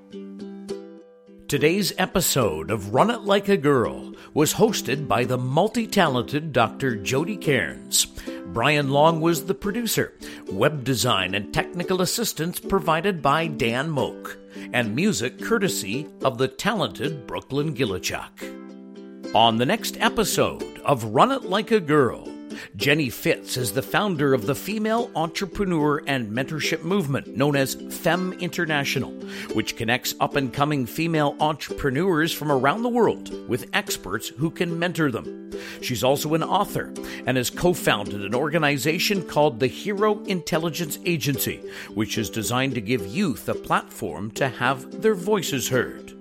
Today's 1.48 1.94
episode 2.00 2.72
of 2.72 2.92
Run 2.96 3.12
It 3.12 3.22
Like 3.22 3.50
a 3.50 3.56
Girl 3.56 4.14
was 4.34 4.56
hosted 4.56 5.08
by 5.08 5.26
the 5.26 5.38
multi 5.38 5.86
talented 5.86 6.52
Dr. 6.52 6.96
Jodi 6.96 7.38
Kearns. 7.38 8.08
Brian 8.48 8.90
Long 8.90 9.22
was 9.22 9.46
the 9.46 9.54
producer. 9.54 10.16
Web 10.52 10.84
design 10.84 11.36
and 11.36 11.54
technical 11.54 12.02
assistance 12.02 12.60
provided 12.60 13.22
by 13.22 13.46
Dan 13.46 13.92
Moak. 13.92 14.40
And 14.74 14.96
music 14.96 15.40
courtesy 15.40 16.08
of 16.24 16.40
the 16.40 16.48
talented 16.48 17.28
Brooklyn 17.28 17.76
Gillichuk. 17.76 19.36
On 19.36 19.58
the 19.58 19.68
next 19.68 19.98
episode 20.00 20.80
of 20.80 21.04
Run 21.04 21.32
It 21.32 21.44
Like 21.44 21.70
a 21.70 21.80
Girl, 21.80 22.28
Jenny 22.76 23.10
Fitz 23.10 23.58
is 23.58 23.74
the 23.74 23.82
founder 23.82 24.34
of 24.34 24.46
the 24.46 24.56
female 24.56 25.12
entrepreneur 25.16 26.02
and 26.08 26.32
mentorship 26.32 26.84
movement 26.84 27.36
known 27.36 27.56
as 27.56 27.76
Fem 27.76 28.34
International, 28.34 29.12
which 29.54 29.76
connects 29.76 30.16
up 30.20 30.36
and 30.36 30.54
coming 30.54 30.86
female 30.86 31.36
entrepreneurs 31.40 32.32
from 32.32 32.52
around 32.52 32.84
the 32.84 32.90
world 32.90 33.32
with 33.48 33.70
experts 33.74 34.30
who 34.30 34.50
can 34.50 34.80
mentor 34.80 35.12
them. 35.12 35.52
She's 35.82 36.04
also 36.04 36.34
an 36.34 36.44
author 36.44 36.94
and 37.26 37.38
has 37.38 37.50
co 37.50 37.74
founded 37.74 38.24
an 38.24 38.36
organization 38.36 39.22
called 39.28 39.60
the 39.60 39.68
Hero 39.68 40.22
Intelligence 40.24 41.00
Agency, 41.06 41.58
which 41.94 42.18
is 42.18 42.30
designed 42.30 42.76
to 42.76 42.82
give 42.82 43.06
youth 43.06 43.48
a 43.50 43.56
platform 43.56 44.32
to 44.32 44.48
have 44.48 45.02
their 45.02 45.16
voices 45.16 45.70
heard. 45.70 46.14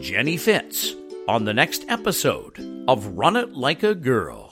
Jenny 0.00 0.36
Fitz 0.36 0.94
on 1.28 1.44
the 1.44 1.54
next 1.54 1.84
episode 1.88 2.58
of 2.88 3.06
Run 3.06 3.36
It 3.36 3.52
Like 3.52 3.82
a 3.82 3.94
Girl. 3.94 4.51